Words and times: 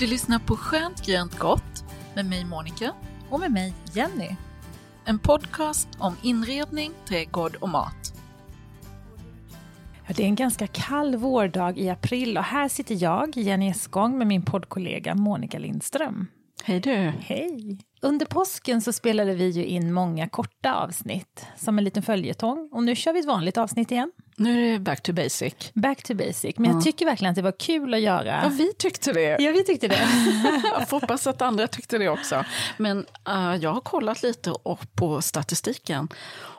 Du 0.00 0.06
lyssnar 0.06 0.38
på 0.38 0.56
Skönt 0.56 1.06
grönt 1.06 1.38
gott 1.38 1.84
med 2.14 2.26
mig 2.26 2.44
Monica. 2.44 2.94
Och 3.30 3.40
med 3.40 3.52
mig 3.52 3.74
Jenny. 3.92 4.28
En 5.04 5.18
podcast 5.18 5.88
om 5.98 6.16
inredning, 6.22 6.92
trädgård 7.08 7.56
och 7.60 7.68
mat. 7.68 8.14
Ja, 10.06 10.14
det 10.16 10.22
är 10.22 10.26
en 10.26 10.34
ganska 10.34 10.66
kall 10.66 11.16
vårdag 11.16 11.78
i 11.78 11.90
april 11.90 12.38
och 12.38 12.44
här 12.44 12.68
sitter 12.68 13.02
jag, 13.02 13.36
Jenny 13.36 13.68
Eskong, 13.68 14.18
med 14.18 14.26
min 14.26 14.42
poddkollega 14.42 15.14
Monica 15.14 15.58
Lindström. 15.58 16.26
Hej 16.64 16.80
du! 16.80 17.12
Hej! 17.20 17.78
Under 18.02 18.26
påsken 18.26 18.80
så 18.80 18.92
spelade 18.92 19.34
vi 19.34 19.48
ju 19.48 19.64
in 19.64 19.92
många 19.92 20.28
korta 20.28 20.74
avsnitt 20.74 21.46
som 21.56 21.78
en 21.78 21.84
liten 21.84 22.02
följetong 22.02 22.68
och 22.72 22.82
nu 22.82 22.96
kör 22.96 23.12
vi 23.12 23.20
ett 23.20 23.26
vanligt 23.26 23.58
avsnitt 23.58 23.90
igen. 23.90 24.12
Nu 24.38 24.68
är 24.68 24.72
det 24.72 24.78
back 24.78 25.02
to 25.02 25.12
basic. 25.12 25.54
Back 25.74 26.02
to 26.02 26.14
basic, 26.14 26.58
men 26.58 26.70
jag 26.70 26.84
tycker 26.84 27.06
verkligen 27.06 27.30
att 27.30 27.36
det 27.36 27.42
var 27.42 27.58
kul 27.58 27.94
att 27.94 28.00
göra. 28.00 28.40
Ja, 28.42 28.48
vi 28.48 28.72
tyckte 28.72 29.12
det. 29.12 29.36
Ja, 29.40 29.52
vi 29.52 29.64
tyckte 29.64 29.88
det. 29.88 30.08
Jag 30.78 30.88
får 30.88 31.00
hoppas 31.00 31.26
att 31.26 31.42
andra 31.42 31.66
tyckte 31.66 31.98
det 31.98 32.08
också. 32.08 32.44
Men 32.76 32.98
uh, 33.28 33.56
jag 33.56 33.72
har 33.72 33.80
kollat 33.80 34.22
lite 34.22 34.54
på 34.94 35.22
statistiken 35.22 36.08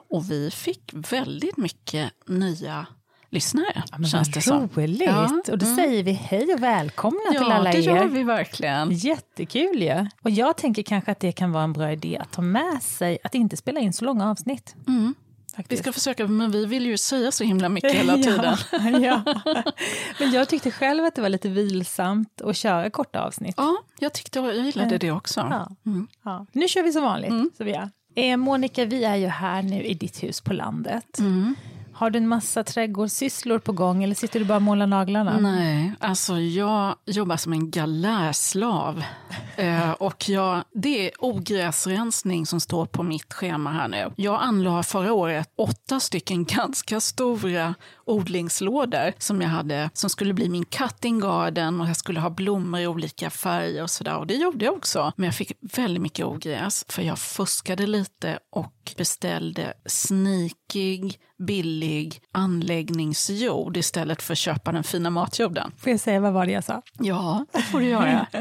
och 0.09 0.31
vi 0.31 0.51
fick 0.51 0.91
väldigt 0.93 1.57
mycket 1.57 2.11
nya 2.27 2.85
lyssnare. 3.29 3.83
Ja, 3.91 3.97
men 3.97 4.09
känns 4.09 4.31
det 4.31 4.41
som. 4.41 4.69
roligt! 4.75 5.01
Ja, 5.01 5.41
Och 5.51 5.57
då 5.57 5.65
mm. 5.65 5.75
säger 5.75 6.03
vi 6.03 6.11
hej 6.11 6.53
och 6.53 6.63
välkomna 6.63 7.19
Ja, 7.33 7.39
till 7.39 7.51
alla 7.51 7.71
det 7.71 7.77
er. 7.77 7.81
gör 7.81 8.05
vi 8.05 8.23
verkligen. 8.23 8.91
Jättekul 8.91 9.81
ju! 9.81 9.87
Ja. 9.87 10.07
Och 10.21 10.29
jag 10.29 10.57
tänker 10.57 10.83
kanske 10.83 11.11
att 11.11 11.19
det 11.19 11.31
kan 11.31 11.51
vara 11.51 11.63
en 11.63 11.73
bra 11.73 11.91
idé 11.91 12.17
att 12.21 12.31
ta 12.31 12.41
med 12.41 12.83
sig 12.83 13.17
att 13.23 13.35
inte 13.35 13.57
spela 13.57 13.79
in 13.79 13.93
så 13.93 14.05
långa 14.05 14.29
avsnitt. 14.29 14.75
Mm. 14.87 15.15
Vi 15.59 15.63
Faktiskt. 15.63 15.83
ska 15.83 15.93
försöka, 15.93 16.27
men 16.27 16.51
vi 16.51 16.65
vill 16.65 16.85
ju 16.85 16.97
säga 16.97 17.31
så 17.31 17.43
himla 17.43 17.69
mycket 17.69 17.91
hela 17.93 18.13
tiden. 18.23 18.57
Ja, 18.71 18.99
ja. 19.45 19.73
Men 20.19 20.31
jag 20.31 20.49
tyckte 20.49 20.71
själv 20.71 21.05
att 21.05 21.15
det 21.15 21.21
var 21.21 21.29
lite 21.29 21.49
vilsamt 21.49 22.41
att 22.41 22.55
köra 22.55 22.89
korta 22.89 23.21
avsnitt. 23.21 23.55
Ja, 23.57 23.77
jag 23.99 24.13
tyckte 24.13 24.39
jag 24.39 24.55
gillade 24.55 24.97
det 24.97 25.11
också. 25.11 25.39
Ja. 25.39 25.69
Mm. 25.85 26.07
Ja. 26.23 26.45
Nu 26.51 26.67
kör 26.67 26.83
vi 26.83 26.91
som 26.91 27.03
vanligt. 27.03 27.53
Vi 27.57 27.71
är. 27.73 27.89
Eh, 28.15 28.37
Monica, 28.37 28.85
vi 28.85 29.03
är 29.03 29.15
ju 29.15 29.27
här 29.27 29.61
nu 29.61 29.83
i 29.83 29.93
ditt 29.93 30.23
hus 30.23 30.41
på 30.41 30.53
landet. 30.53 31.19
Mm. 31.19 31.55
Har 31.99 32.09
du 32.09 32.17
en 32.17 32.27
massa 32.27 32.63
trädgårdssysslor 32.63 33.59
på 33.59 33.71
gång 33.71 34.03
eller 34.03 34.15
sitter 34.15 34.39
du 34.39 34.45
bara 34.45 34.55
och 34.55 34.61
målar 34.61 34.87
naglarna? 34.87 35.37
Nej, 35.39 35.93
alltså 35.99 36.39
jag 36.39 36.95
jobbar 37.05 37.37
som 37.37 37.53
en 37.53 37.71
galärslav. 37.71 39.03
eh, 39.55 39.91
och 39.91 40.29
jag, 40.29 40.63
det 40.73 41.07
är 41.07 41.11
ogräsrensning 41.19 42.45
som 42.45 42.59
står 42.59 42.85
på 42.85 43.03
mitt 43.03 43.33
schema 43.33 43.71
här 43.71 43.87
nu. 43.87 44.11
Jag 44.15 44.41
anlade 44.41 44.83
förra 44.83 45.13
året 45.13 45.49
åtta 45.55 45.99
stycken 45.99 46.45
ganska 46.45 46.99
stora 46.99 47.75
odlingslådor 48.09 49.13
som 49.17 49.41
jag 49.41 49.49
hade, 49.49 49.89
som 49.93 50.09
skulle 50.09 50.33
bli 50.33 50.49
min 50.49 50.65
cutting 50.65 51.19
garden 51.19 51.81
och 51.81 51.89
jag 51.89 51.97
skulle 51.97 52.19
ha 52.19 52.29
blommor 52.29 52.79
i 52.79 52.87
olika 52.87 53.29
färger 53.29 53.83
och 53.83 53.89
sådär. 53.89 54.17
Och 54.17 54.27
det 54.27 54.35
gjorde 54.35 54.65
jag 54.65 54.73
också. 54.73 55.13
Men 55.15 55.25
jag 55.25 55.35
fick 55.35 55.51
väldigt 55.61 56.01
mycket 56.01 56.25
ogräs 56.25 56.85
för 56.87 57.01
jag 57.01 57.19
fuskade 57.19 57.87
lite 57.87 58.39
och 58.51 58.93
beställde 58.97 59.73
sneakig, 59.85 61.19
billig 61.37 62.21
anläggningsjord 62.31 63.77
istället 63.77 64.21
för 64.21 64.33
att 64.33 64.37
köpa 64.37 64.71
den 64.71 64.83
fina 64.83 65.09
matjorden. 65.09 65.71
Får 65.77 65.91
jag 65.91 65.99
säga 65.99 66.19
vad 66.19 66.33
var 66.33 66.45
det 66.45 66.51
jag 66.51 66.63
sa? 66.63 66.81
Ja, 66.99 67.45
det 67.51 67.61
får 67.61 67.79
du 67.79 67.85
göra. 67.85 68.27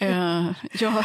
Eh, 0.00 0.46
jag, 0.72 1.04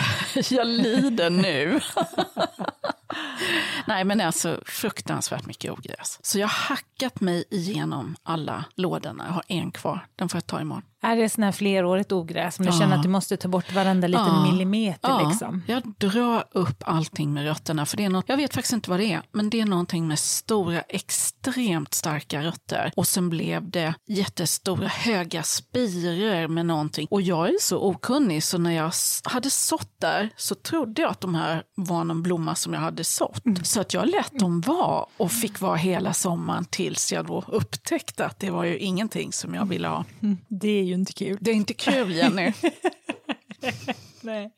jag 0.49 0.67
lider 0.67 1.29
nu. 1.29 1.79
Nej, 3.87 4.03
men 4.03 4.21
alltså 4.21 4.59
fruktansvärt 4.65 5.45
mycket 5.45 5.71
ogräs. 5.71 6.19
Så 6.21 6.39
jag 6.39 6.47
har 6.47 6.75
hackat 6.75 7.21
mig 7.21 7.43
igenom 7.51 8.15
alla 8.23 8.65
lådorna. 8.75 9.23
Jag 9.27 9.33
har 9.33 9.43
en 9.47 9.71
kvar, 9.71 10.07
den 10.15 10.29
får 10.29 10.37
jag 10.37 10.47
ta 10.47 10.61
imorgon. 10.61 10.83
Är 11.05 11.15
det 11.15 11.29
sån 11.29 11.43
här 11.43 11.51
flerårigt 11.51 12.11
ogräs 12.11 12.55
som 12.55 12.65
du 12.65 12.71
Ja. 12.71 12.79
känner 12.79 12.95
att 12.95 13.03
du 13.03 13.09
måste 13.09 13.37
ta 13.37 13.47
bort 13.47 13.73
varenda 13.73 14.07
liten 14.07 14.25
Ja. 14.25 14.51
millimeter? 14.51 15.09
Ja, 15.09 15.29
Liksom? 15.29 15.63
jag 15.67 15.93
drar 15.97 16.43
upp 16.51 16.83
allting 16.85 17.33
med 17.33 17.43
rötterna. 17.43 17.85
För 17.85 17.97
det 17.97 18.03
är 18.05 18.09
något, 18.09 18.25
jag 18.27 18.37
vet 18.37 18.53
faktiskt 18.53 18.73
inte 18.73 18.89
vad 18.89 18.99
det 18.99 19.13
är, 19.13 19.21
men 19.31 19.49
det 19.49 19.61
är 19.61 19.65
någonting 19.65 20.07
med 20.07 20.19
stora, 20.19 20.81
extremt 20.81 21.93
starka 21.93 22.41
rötter. 22.43 22.91
Och 22.95 23.07
sen 23.07 23.29
blev 23.29 23.69
det 23.69 23.93
jättestora, 24.07 24.87
höga 24.87 25.43
spirer 25.43 26.47
med 26.47 26.65
någonting. 26.65 27.07
Och 27.11 27.21
jag 27.21 27.47
är 27.49 27.55
så 27.61 27.79
okunnig, 27.89 28.43
så 28.43 28.57
när 28.57 28.71
jag 28.71 28.91
hade 29.23 29.49
sått 29.49 29.89
där 30.01 30.29
så 30.35 30.55
trodde 30.55 31.01
jag 31.01 31.11
att 31.11 31.21
de 31.21 31.35
här 31.35 31.63
var 31.75 32.03
någon 32.03 32.23
blomma 32.23 32.55
som 32.55 32.73
jag 32.73 32.81
hade 32.81 33.03
sått. 33.03 33.41
Så 33.63 33.81
att 33.81 33.93
jag 33.93 34.07
lät 34.07 34.39
dem 34.39 34.61
vara 34.61 35.05
och 35.17 35.31
fick 35.31 35.61
vara 35.61 35.75
hela 35.75 36.13
sommaren 36.13 36.65
tills 36.65 37.11
jag 37.13 37.25
då 37.25 37.43
upptäckte 37.47 38.25
att 38.25 38.39
det 38.39 38.49
var 38.49 38.63
ju 38.63 38.77
ingenting 38.77 39.33
som 39.33 39.53
jag 39.53 39.65
ville 39.65 39.87
ha. 39.87 40.05
Det 40.47 40.79
är 40.79 40.83
ju 40.83 40.94
inte 40.95 41.13
kul. 41.13 41.37
Det 41.41 41.51
är 41.51 41.55
inte 41.55 41.73
kul, 41.73 42.11
Jenny. 42.15 42.53
Nej. 44.21 44.51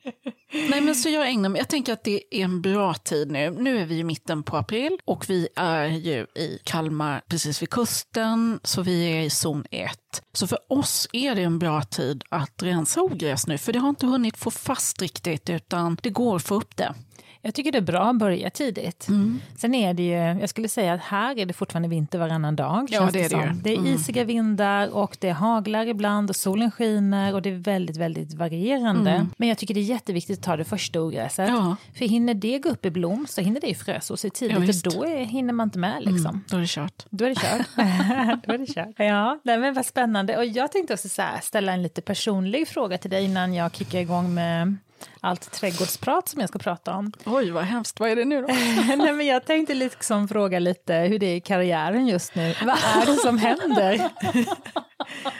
Nej, 0.70 0.80
men 0.80 0.94
så 0.94 1.08
jag 1.08 1.28
ägnar 1.28 1.48
mig, 1.48 1.58
jag 1.58 1.68
tänker 1.68 1.92
att 1.92 2.04
det 2.04 2.22
är 2.30 2.44
en 2.44 2.62
bra 2.62 2.94
tid 2.94 3.30
nu. 3.30 3.50
Nu 3.50 3.78
är 3.78 3.86
vi 3.86 3.98
i 3.98 4.04
mitten 4.04 4.42
på 4.42 4.56
april 4.56 4.98
och 5.04 5.30
vi 5.30 5.48
är 5.56 5.86
ju 5.86 6.26
i 6.34 6.58
Kalmar 6.64 7.22
precis 7.28 7.62
vid 7.62 7.70
kusten, 7.70 8.60
så 8.62 8.82
vi 8.82 9.12
är 9.12 9.22
i 9.22 9.30
zon 9.30 9.64
1. 9.70 9.90
Så 10.32 10.46
för 10.46 10.58
oss 10.68 11.08
är 11.12 11.34
det 11.34 11.42
en 11.42 11.58
bra 11.58 11.82
tid 11.82 12.24
att 12.28 12.62
rensa 12.62 13.02
ogräs 13.02 13.46
nu, 13.46 13.58
för 13.58 13.72
det 13.72 13.78
har 13.78 13.88
inte 13.88 14.06
hunnit 14.06 14.36
få 14.36 14.50
fast 14.50 15.02
riktigt, 15.02 15.50
utan 15.50 15.98
det 16.02 16.10
går 16.10 16.36
att 16.36 16.42
få 16.42 16.54
upp 16.54 16.76
det. 16.76 16.94
Jag 17.42 17.54
tycker 17.54 17.72
det 17.72 17.78
är 17.78 17.82
bra 17.82 18.10
att 18.10 18.18
börja 18.18 18.50
tidigt. 18.50 19.08
Mm. 19.08 19.40
Sen 19.56 19.74
är 19.74 19.94
det 19.94 20.02
ju, 20.02 20.40
jag 20.40 20.48
skulle 20.48 20.68
säga 20.68 20.92
att 20.92 21.00
här 21.00 21.38
är 21.38 21.46
det 21.46 21.52
fortfarande 21.52 21.88
vinter 21.88 22.18
varannan 22.18 22.56
dag. 22.56 22.88
Ja, 22.90 23.08
det 23.12 23.24
är 23.24 23.28
det. 23.28 23.36
Mm. 23.36 23.60
Det 23.62 23.74
är 23.74 23.86
isiga 23.86 24.24
vindar 24.24 24.88
och 24.88 25.16
det 25.20 25.30
haglar 25.30 25.86
ibland 25.86 26.30
och 26.30 26.36
solen 26.36 26.70
skiner 26.70 27.34
och 27.34 27.42
det 27.42 27.50
är 27.50 27.54
väldigt, 27.54 27.96
väldigt 27.96 28.34
varierande. 28.34 29.26
Men 29.36 29.48
jag 29.48 29.58
tycker 29.58 29.74
det 29.74 29.80
är 29.80 29.84
jätteviktigt 29.84 30.38
att 30.38 30.44
ta 30.44 30.56
det 30.56 30.64
första 30.64 31.00
ogräset. 31.00 31.48
Mm. 31.48 31.60
Ja. 31.60 31.76
För 31.98 32.04
hinner 32.04 32.34
det 32.34 32.58
gå 32.58 32.68
upp 32.68 32.86
i 32.86 32.90
blom 32.90 33.26
så 33.28 33.40
hinner 33.40 33.60
det 33.60 33.66
ju 33.66 33.74
frösa 33.74 34.16
sig 34.16 34.30
Ja, 34.34 34.38
tidigt 34.38 34.58
visst. 34.58 34.86
och 34.86 34.92
då 34.92 35.06
är, 35.06 35.24
hinner 35.24 35.52
man 35.52 35.66
inte 35.66 35.78
med 35.78 36.02
liksom. 36.04 36.26
Mm, 36.26 36.44
då 36.50 36.56
är 36.56 36.60
det 36.60 36.66
kört. 36.66 37.06
Då 37.10 37.24
är 37.24 37.28
det 37.28 37.34
kört. 37.34 37.66
Då 38.46 38.52
är 38.52 38.58
det 38.58 38.66
kört. 38.66 38.94
Ja, 38.96 39.40
nej, 39.44 39.58
men 39.58 39.74
vad 39.74 39.86
spännande. 39.86 40.36
Och 40.36 40.44
jag 40.46 40.72
tänkte 40.72 40.94
också 40.94 41.08
så 41.08 41.22
här, 41.22 41.40
ställa 41.40 41.72
en 41.72 41.82
lite 41.82 42.00
personlig 42.00 42.68
fråga 42.68 42.98
till 42.98 43.10
dig 43.10 43.24
innan 43.24 43.54
jag 43.54 43.74
kickar 43.74 43.98
igång 43.98 44.34
med 44.34 44.76
allt 45.20 45.52
trädgårdsprat 45.52 46.28
som 46.28 46.40
jag 46.40 46.48
ska 46.48 46.58
prata 46.58 46.94
om. 46.94 47.12
Oj, 47.24 47.50
vad 47.50 47.64
hemskt. 47.64 48.00
Vad 48.00 48.10
är 48.10 48.16
det 48.16 48.24
nu 48.24 48.40
då? 48.40 48.46
nej, 48.96 49.12
men 49.12 49.26
jag 49.26 49.46
tänkte 49.46 49.74
liksom 49.74 50.28
fråga 50.28 50.58
lite 50.58 50.94
hur 50.94 51.18
det 51.18 51.26
är 51.26 51.36
i 51.36 51.40
karriären 51.40 52.06
just 52.06 52.34
nu. 52.34 52.54
Vad 52.62 52.78
är 52.78 53.06
det 53.06 53.16
som 53.16 53.38
händer? 53.38 54.08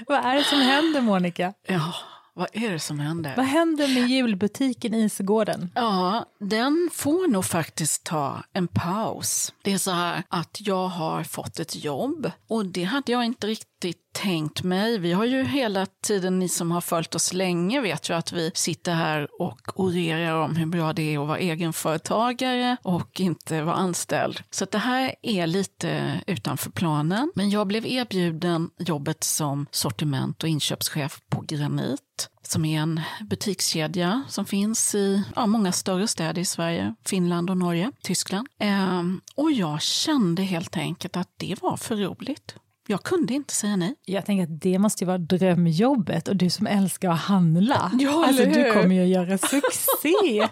vad 0.06 0.24
är 0.24 0.34
det 0.34 0.44
som 0.44 0.60
händer, 0.60 1.00
Monica? 1.00 1.52
Ja, 1.66 1.92
vad 2.38 2.48
är 2.52 2.70
det 2.70 2.78
som 2.78 2.98
händer? 3.00 3.36
Vad 3.36 3.46
händer 3.46 3.88
med 3.88 4.08
julbutiken 4.08 4.94
Isegården? 4.94 5.72
Ja, 5.74 6.24
den 6.40 6.90
får 6.92 7.28
nog 7.28 7.44
faktiskt 7.44 8.04
ta 8.04 8.42
en 8.52 8.68
paus. 8.68 9.52
Det 9.62 9.72
är 9.72 9.78
så 9.78 9.90
här 9.90 10.22
att 10.28 10.56
jag 10.60 10.88
har 10.88 11.22
fått 11.24 11.58
ett 11.58 11.84
jobb 11.84 12.30
och 12.48 12.66
det 12.66 12.84
hade 12.84 13.12
jag 13.12 13.24
inte 13.24 13.46
riktigt 13.46 13.77
tänkt 14.12 14.62
mig. 14.62 14.98
Vi 14.98 15.12
har 15.12 15.24
ju 15.24 15.44
hela 15.44 15.86
tiden, 15.86 16.38
ni 16.38 16.48
som 16.48 16.70
har 16.70 16.80
följt 16.80 17.14
oss 17.14 17.32
länge 17.32 17.80
vet 17.80 18.10
ju 18.10 18.14
att 18.14 18.32
vi 18.32 18.50
sitter 18.54 18.94
här 18.94 19.28
och 19.40 19.80
orerar 19.80 20.34
om 20.34 20.56
hur 20.56 20.66
bra 20.66 20.92
det 20.92 21.14
är 21.14 21.18
att 21.18 21.28
vara 21.28 21.38
egenföretagare 21.38 22.76
och 22.82 23.20
inte 23.20 23.62
vara 23.62 23.76
anställd. 23.76 24.42
Så 24.50 24.64
att 24.64 24.70
det 24.70 24.78
här 24.78 25.14
är 25.22 25.46
lite 25.46 26.20
utanför 26.26 26.70
planen. 26.70 27.32
Men 27.34 27.50
jag 27.50 27.66
blev 27.66 27.86
erbjuden 27.86 28.70
jobbet 28.78 29.24
som 29.24 29.66
sortiment 29.70 30.42
och 30.42 30.48
inköpschef 30.48 31.20
på 31.28 31.40
Granit 31.40 32.28
som 32.42 32.64
är 32.64 32.80
en 32.80 33.00
butikskedja 33.30 34.22
som 34.28 34.44
finns 34.44 34.94
i 34.94 35.22
ja, 35.36 35.46
många 35.46 35.72
större 35.72 36.08
städer 36.08 36.42
i 36.42 36.44
Sverige, 36.44 36.94
Finland 37.04 37.50
och 37.50 37.56
Norge, 37.56 37.92
Tyskland. 38.02 38.48
Ehm, 38.58 39.20
och 39.36 39.52
jag 39.52 39.82
kände 39.82 40.42
helt 40.42 40.76
enkelt 40.76 41.16
att 41.16 41.28
det 41.36 41.62
var 41.62 41.76
för 41.76 41.96
roligt. 41.96 42.54
Jag 42.90 43.02
kunde 43.02 43.34
inte 43.34 43.54
säga 43.54 43.76
nej. 43.76 43.94
Jag 44.04 44.26
tänker 44.26 44.42
att 44.44 44.60
det 44.60 44.78
måste 44.78 45.04
vara 45.04 45.18
drömjobbet 45.18 46.28
och 46.28 46.36
du 46.36 46.50
som 46.50 46.66
älskar 46.66 47.10
att 47.10 47.18
handla. 47.18 47.90
Ja, 47.98 48.26
alltså 48.26 48.44
du 48.44 48.72
kommer 48.72 48.94
ju 48.94 49.02
att 49.02 49.08
göra 49.08 49.38
succé. 49.38 50.48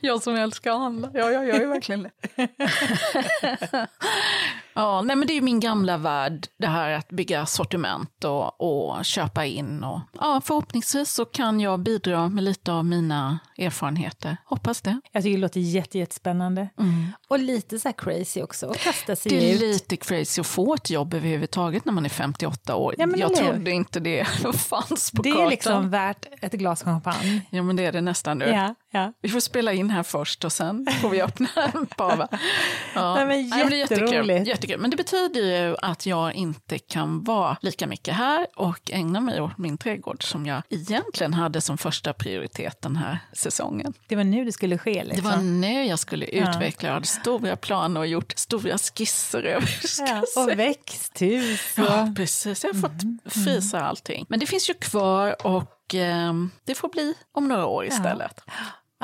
Jag 0.00 0.22
som 0.22 0.34
älskar 0.34 0.72
att 0.72 0.78
handla, 0.78 1.10
ja, 1.14 1.30
jag 1.30 1.46
gör 1.46 1.60
ju 1.60 1.66
verkligen 1.66 2.02
det. 2.02 2.10
ja, 4.74 5.02
nej, 5.02 5.16
men 5.16 5.28
det 5.28 5.36
är 5.36 5.40
min 5.40 5.60
gamla 5.60 5.96
värld, 5.96 6.46
det 6.58 6.66
här 6.66 6.90
att 6.90 7.08
bygga 7.08 7.46
sortiment 7.46 8.24
och, 8.24 8.60
och 8.60 9.04
köpa 9.04 9.44
in. 9.46 9.84
Och, 9.84 10.00
ja, 10.20 10.40
förhoppningsvis 10.44 11.10
så 11.12 11.24
kan 11.24 11.60
jag 11.60 11.80
bidra 11.80 12.28
med 12.28 12.44
lite 12.44 12.72
av 12.72 12.84
mina 12.84 13.38
erfarenheter. 13.58 14.36
Hoppas 14.44 14.80
det. 14.80 15.00
Jag 15.12 15.22
tycker 15.22 15.36
det 15.36 15.40
låter 15.42 15.60
jätte, 15.60 15.98
jättespännande. 15.98 16.68
Och 17.28 17.38
lite 17.38 17.78
så 17.78 17.92
crazy 17.92 18.42
också, 18.42 18.70
att 18.70 18.78
kasta 18.78 19.16
sig 19.16 19.32
Det 19.32 19.50
är 19.50 19.54
ut. 19.54 19.60
lite 19.60 19.96
crazy 19.96 20.40
att 20.40 20.46
få 20.46 20.74
ett 20.74 20.90
jobb 20.90 21.14
överhuvudtaget 21.14 21.84
när 21.84 21.92
man 21.92 22.04
är 22.04 22.08
58 22.08 22.76
år. 22.76 22.94
Ja, 22.98 23.06
jag 23.16 23.34
trodde 23.36 23.70
inte 23.70 24.00
det 24.00 24.24
fanns 24.54 25.10
på 25.10 25.22
Det 25.22 25.30
kartan. 25.30 25.46
är 25.46 25.50
liksom 25.50 25.90
värt 25.90 26.26
ett 26.40 26.52
glas 26.52 26.82
champagne. 26.82 27.42
Ja, 27.50 27.62
men 27.62 27.76
det 27.76 27.84
är 27.84 27.92
det 27.92 28.00
nästan 28.00 28.38
nu. 28.38 28.44
Ja, 28.48 28.74
ja. 28.92 29.12
Vi 29.22 29.28
får 29.28 29.40
spela 29.40 29.72
in 29.72 29.90
här 29.90 30.02
först 30.02 30.44
och 30.44 30.52
sen 30.52 30.86
får 31.00 31.08
vi 31.08 31.22
öppna 31.22 31.48
en 31.74 31.86
pava. 31.86 32.28
Ja. 32.94 33.14
Nej, 33.14 33.26
men 33.26 33.70
det 33.70 33.76
är 33.76 34.46
jättekul. 34.46 34.80
Men 34.80 34.90
det 34.90 34.96
betyder 34.96 35.40
ju 35.40 35.76
att 35.82 36.06
jag 36.06 36.34
inte 36.34 36.78
kan 36.78 37.24
vara 37.24 37.56
lika 37.60 37.86
mycket 37.86 38.14
här 38.14 38.46
och 38.56 38.90
ägna 38.90 39.20
mig 39.20 39.40
åt 39.40 39.58
min 39.58 39.78
trädgård 39.78 40.24
som 40.24 40.46
jag 40.46 40.62
egentligen 40.68 41.34
hade 41.34 41.60
som 41.60 41.78
första 41.78 42.12
prioritet 42.12 42.82
den 42.82 42.96
här 42.96 43.18
säsongen. 43.32 43.92
Det 44.08 44.16
var 44.16 44.24
nu 44.24 44.44
det 44.44 44.52
skulle 44.52 44.78
ske. 44.78 44.92
Det 44.92 45.04
Liksom. 45.04 45.30
var 45.30 45.36
nu 45.36 45.84
jag 45.84 45.98
skulle 45.98 46.26
utveckla, 46.26 46.88
jag 46.88 46.94
hade 46.94 47.06
stora 47.06 47.56
planer 47.56 48.00
och 48.00 48.06
gjort 48.06 48.32
stora 48.36 48.78
skisser 48.78 49.42
över 49.42 49.70
ja, 49.98 50.22
och 50.42 50.58
växthus. 50.58 51.78
Och... 51.78 51.84
Ja, 51.84 52.12
precis. 52.16 52.64
Jag 52.64 52.74
har 52.74 52.80
fått 52.80 53.32
frysa 53.32 53.80
allting. 53.80 54.26
Men 54.28 54.40
det 54.40 54.46
finns 54.46 54.70
ju 54.70 54.74
kvar 54.74 55.46
och 55.46 55.94
ehm, 55.94 56.50
det 56.64 56.74
får 56.74 56.88
bli 56.88 57.14
om 57.32 57.48
några 57.48 57.66
år 57.66 57.86
istället. 57.86 58.40
Ja, 58.46 58.52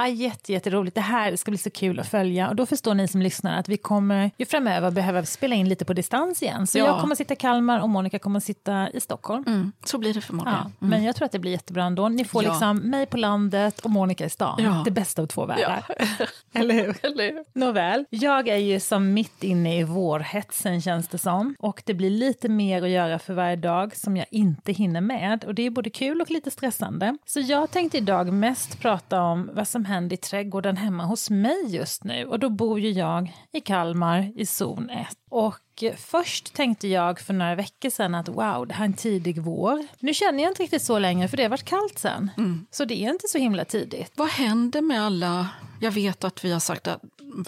jätte, 0.06 0.53
jätteroligt. 0.53 0.95
Det 0.95 1.00
här 1.00 1.37
ska 1.37 1.50
bli 1.50 1.59
så 1.59 1.71
kul 1.71 2.00
att 2.00 2.09
följa. 2.09 2.49
Och 2.49 2.56
då 2.56 2.67
förstår 2.67 2.95
ni 2.95 3.09
som 3.09 3.23
lyssnar 3.23 3.59
att 3.59 3.69
vi 3.69 3.77
kommer 3.77 4.31
ju 4.39 4.45
framöver 4.47 4.91
behöva 4.91 5.25
spela 5.25 5.55
in 5.55 5.69
lite 5.69 5.85
på 5.85 5.93
distans 5.93 6.43
igen. 6.43 6.67
Så 6.67 6.79
Ja. 6.79 6.87
jag 6.87 7.00
kommer 7.00 7.15
sitta 7.15 7.35
i 7.35 7.37
Kalmar 7.37 7.81
och 7.81 7.89
Monica 7.89 8.19
kommer 8.19 8.41
sitta 8.41 8.91
i 8.91 9.00
Stockholm. 9.00 9.45
Mm, 9.47 9.73
så 9.85 9.99
blir 9.99 10.15
det 10.15 10.21
förmodligen. 10.21 10.59
Ja, 10.81 10.87
Men 10.87 11.05
jag 11.05 11.17
tror 11.17 11.27
att 11.27 11.33
det 11.33 11.39
blir 11.39 11.50
jättebra 11.53 11.85
ändå. 11.85 12.09
Ni 12.09 12.25
får 12.25 12.45
Ja. 12.45 12.50
liksom 12.50 12.77
mig 12.79 13.06
på 13.06 13.17
landet 13.17 13.81
och 13.81 13.91
Monica 13.91 14.25
i 14.25 14.31
stan. 14.31 14.61
Ja. 14.62 14.83
Det 14.85 14.91
bästa 14.91 15.23
av 15.23 15.27
två 15.27 15.47
världar. 15.47 15.85
Ja. 15.89 16.05
Eller 16.61 16.75
hur? 16.75 16.97
Eller 17.03 17.25
hur? 17.33 17.45
Nåväl, 17.61 18.05
jag 18.11 18.49
är 18.49 18.56
ju 18.56 18.81
som 18.81 19.12
mitt 19.15 19.45
inne 19.45 19.79
i 19.79 19.83
vårhetsen 19.85 20.81
känns 20.83 21.09
det 21.09 21.19
som. 21.19 21.55
Och 21.59 21.83
det 21.87 21.95
blir 21.95 22.11
lite 22.11 22.49
mer 22.49 22.83
att 22.83 22.89
göra 22.91 23.19
för 23.19 23.35
varje 23.35 23.56
dag 23.56 23.97
som 23.97 24.17
jag 24.17 24.27
inte 24.31 24.73
hinner 24.73 25.00
med. 25.00 25.45
Och 25.45 25.55
det 25.55 25.62
är 25.67 25.71
både 25.71 25.91
kul 25.91 26.21
och 26.21 26.31
lite 26.31 26.50
stressande. 26.50 27.19
Så 27.27 27.41
jag 27.41 27.71
tänkte 27.71 27.99
idag 27.99 28.33
mest 28.33 28.81
prata 28.81 29.23
om 29.23 29.50
vad 29.53 29.69
som 29.69 29.85
händer 29.88 30.14
i 30.14 30.17
trädgården 30.17 30.76
hemma 30.76 31.05
hos 31.05 31.31
mig 31.31 31.64
just 31.69 32.05
nu. 32.05 32.25
Och 32.25 32.38
då 32.38 32.49
bor 32.49 32.81
ju 32.81 32.90
jag 32.90 33.32
i 33.52 33.61
Kalmar 33.61 34.32
i 34.37 34.46
zon 34.46 34.90
1. 34.90 35.06
Och 35.31 35.85
först 35.96 36.55
tänkte 36.55 36.88
jag 36.88 37.20
för 37.20 37.35
några 37.35 37.55
veckor 37.55 37.90
sedan 37.90 38.14
att 38.14 38.29
wow, 38.29 38.67
det 38.67 38.75
här 38.75 38.85
är 38.85 38.88
en 38.88 38.93
tidig 38.93 39.43
vår. 39.43 39.87
Nu 39.99 40.14
känner 40.14 40.43
jag 40.43 40.50
inte 40.50 40.62
riktigt 40.62 40.82
så 40.82 40.99
längre 40.99 41.29
för 41.29 41.37
det 41.37 41.43
har 41.43 41.50
varit 41.50 41.64
kallt 41.64 41.99
sen. 41.99 42.31
Så 42.70 42.85
det 42.85 43.05
är 43.05 43.11
inte 43.11 43.29
så 43.29 43.38
himla 43.38 43.64
tidigt. 43.64 44.12
Vad 44.17 44.29
händer 44.29 44.81
med 44.81 45.02
alla... 45.02 45.49
Jag 45.81 45.90
vet 45.90 46.25
att 46.25 46.44
vi 46.44 46.52
har 46.52 46.61
sagt 46.61 46.87
att 46.87 47.00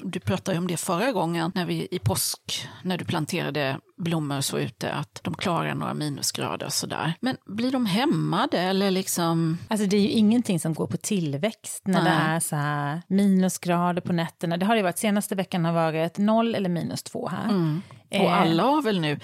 du 0.02 0.20
pratade 0.20 0.58
om 0.58 0.66
det 0.66 0.76
förra 0.76 1.12
gången 1.12 1.52
när 1.54 1.66
vi 1.66 1.88
i 1.90 1.98
påsk, 1.98 2.69
när 2.82 2.98
du 2.98 3.04
planterade 3.04 3.81
blommor 4.00 4.41
så 4.41 4.58
ute, 4.58 4.93
att 4.93 5.20
de 5.23 5.35
klarar 5.35 5.75
några 5.75 5.94
minusgrader 5.94 6.67
och 6.67 6.73
sådär. 6.73 7.14
Men 7.20 7.37
blir 7.47 7.73
de 7.73 7.87
hämmade 7.87 8.58
eller 8.58 8.91
liksom... 8.91 9.58
Alltså 9.69 9.87
det 9.87 9.97
är 9.97 10.00
ju 10.00 10.08
ingenting 10.08 10.61
som 10.61 10.75
går 10.75 10.87
på 10.87 10.97
tillväxt 10.97 11.82
när 11.87 12.05
det 12.05 12.11
Nej. 12.11 12.37
är 12.37 12.41
så 12.41 12.56
här 12.56 13.02
minusgrader 13.08 14.02
på 14.02 14.12
nätterna. 14.12 14.56
Det 14.56 14.67
har 14.67 14.76
det 14.76 14.82
varit, 14.82 14.99
senaste 14.99 15.35
veckan 15.35 15.64
har 15.64 15.73
varit 15.73 16.19
noll 16.19 16.55
eller 16.55 16.69
minus 16.69 17.02
två 17.02 17.29
här. 17.29 17.81
Och 18.11 18.17
Eh, 18.17 18.41
alla 18.41 18.62
har 18.62 18.83
väl 18.83 19.01
nu 19.01 19.19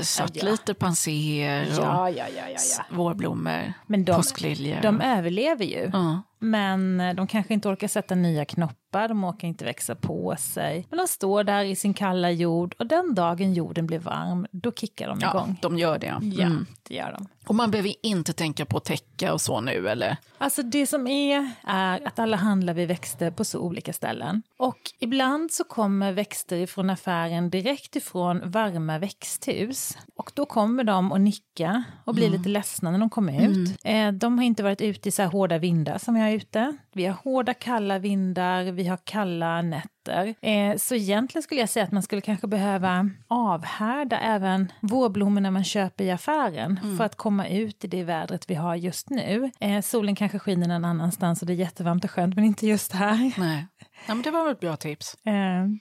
satt 0.00 0.36
ja. 0.36 0.44
lite 0.50 0.74
panser 0.74 1.62
och 1.70 1.84
Ja, 1.84 2.10
ja, 2.10 2.24
ja, 2.36 2.48
ja, 2.48 2.58
ja. 2.78 2.96
vårblommor, 2.96 3.72
Men 3.86 4.04
de, 4.04 4.12
påskliljor. 4.16 4.78
de 4.82 5.00
överlever 5.00 5.64
ju. 5.64 5.90
Ja. 5.92 6.22
Men 6.38 7.00
eh, 7.00 7.14
de 7.14 7.26
kanske 7.26 7.54
inte 7.54 7.68
orkar 7.68 7.88
sätta 7.88 8.14
nya 8.14 8.44
knoppar, 8.44 9.08
de 9.08 9.24
orkar 9.24 9.48
inte 9.48 9.64
växa 9.64 9.94
på 9.94 10.34
sig. 10.38 10.86
Men 10.90 10.98
de 10.98 11.06
står 11.08 11.44
där 11.44 11.64
i 11.64 11.76
sin 11.76 11.94
kalla 11.94 12.30
jord 12.30 12.74
och 12.78 12.86
den 12.86 13.14
dagen 13.14 13.54
jorden 13.54 13.86
blir 13.86 13.98
varm, 13.98 14.46
då 14.50 14.72
kickar 14.72 15.08
de 15.08 15.18
ja, 15.20 15.30
igång. 15.30 15.58
de 15.62 15.78
gör 15.78 15.98
det. 15.98 16.06
Ja, 16.22 16.44
Mm. 16.46 16.66
det 16.88 16.94
gör 16.94 17.12
de. 17.12 17.26
Och 17.46 17.54
man 17.54 17.70
behöver 17.70 17.94
inte 18.02 18.32
tänka 18.32 18.66
på 18.66 18.80
täcka 18.80 19.32
och 19.32 19.40
så 19.40 19.60
nu 19.60 19.88
eller? 19.88 20.16
Alltså 20.38 20.62
det 20.62 20.86
som 20.86 21.06
är, 21.06 21.50
är 21.64 22.06
att 22.06 22.18
alla 22.18 22.36
handlar 22.36 22.74
vi 22.74 22.86
växter 22.86 23.30
på 23.30 23.44
så 23.44 23.58
olika 23.60 23.92
ställen. 23.92 24.42
Och 24.56 24.78
ibland 24.98 25.52
så 25.52 25.64
kommer 25.64 26.12
växter 26.12 26.56
ifrån 26.56 26.90
affären 26.90 27.50
direkt 27.50 27.96
ifrån 27.96 28.50
varma 28.50 28.98
växthus. 28.98 29.98
Och 30.16 30.30
då 30.34 30.46
kommer 30.46 30.84
de 30.84 31.12
att 31.12 31.20
nicka 31.20 31.84
och 32.04 32.14
bli 32.14 32.28
lite 32.28 32.48
ledsna 32.48 32.90
när 32.90 32.98
de 32.98 33.10
kommer 33.10 33.48
ut. 33.48 33.78
Eh, 33.84 34.12
de 34.12 34.38
har 34.38 34.44
inte 34.44 34.62
varit 34.62 34.80
ute 34.80 35.08
i 35.08 35.12
så 35.12 35.22
här 35.22 35.28
hårda 35.28 35.58
vindar 35.58 35.98
som 35.98 36.14
vi 36.14 36.20
har 36.20 36.30
ute. 36.30 36.76
Vi 36.92 37.06
har 37.06 37.14
hårda 37.24 37.54
kalla 37.54 37.98
vindar, 37.98 38.62
vi 38.64 38.86
har 38.86 38.98
kalla 39.04 39.62
nätter. 39.62 39.91
Eh, 40.40 40.76
så 40.76 40.94
egentligen 40.94 41.42
skulle 41.42 41.60
jag 41.60 41.68
säga 41.68 41.84
att 41.84 41.92
man 41.92 42.02
skulle 42.02 42.20
kanske 42.20 42.46
behöva 42.46 43.10
avhärda 43.28 44.18
även 44.18 44.72
vårblommorna 44.80 45.50
man 45.50 45.64
köper 45.64 46.04
i 46.04 46.10
affären 46.10 46.80
för 46.98 47.04
att 47.04 47.16
komma 47.16 47.48
ut 47.48 47.84
i 47.84 47.88
det 47.88 48.04
vädret 48.04 48.50
vi 48.50 48.54
har 48.54 48.76
just 48.76 49.10
nu. 49.10 49.50
Eh, 49.60 49.80
solen 49.80 50.14
kanske 50.14 50.38
skiner 50.38 50.68
någon 50.68 50.84
annanstans 50.84 51.40
och 51.40 51.46
det 51.46 51.52
är 51.52 51.54
jättevarmt 51.54 52.04
och 52.04 52.10
skönt 52.10 52.34
men 52.34 52.44
inte 52.44 52.66
just 52.66 52.92
här. 52.92 53.32
Nej. 53.38 53.66
Ja, 54.06 54.14
men 54.14 54.22
det 54.22 54.30
var 54.30 54.44
väl 54.44 54.52
ett 54.52 54.60
bra 54.60 54.76
tips. 54.76 55.14
Eh, 55.26 55.32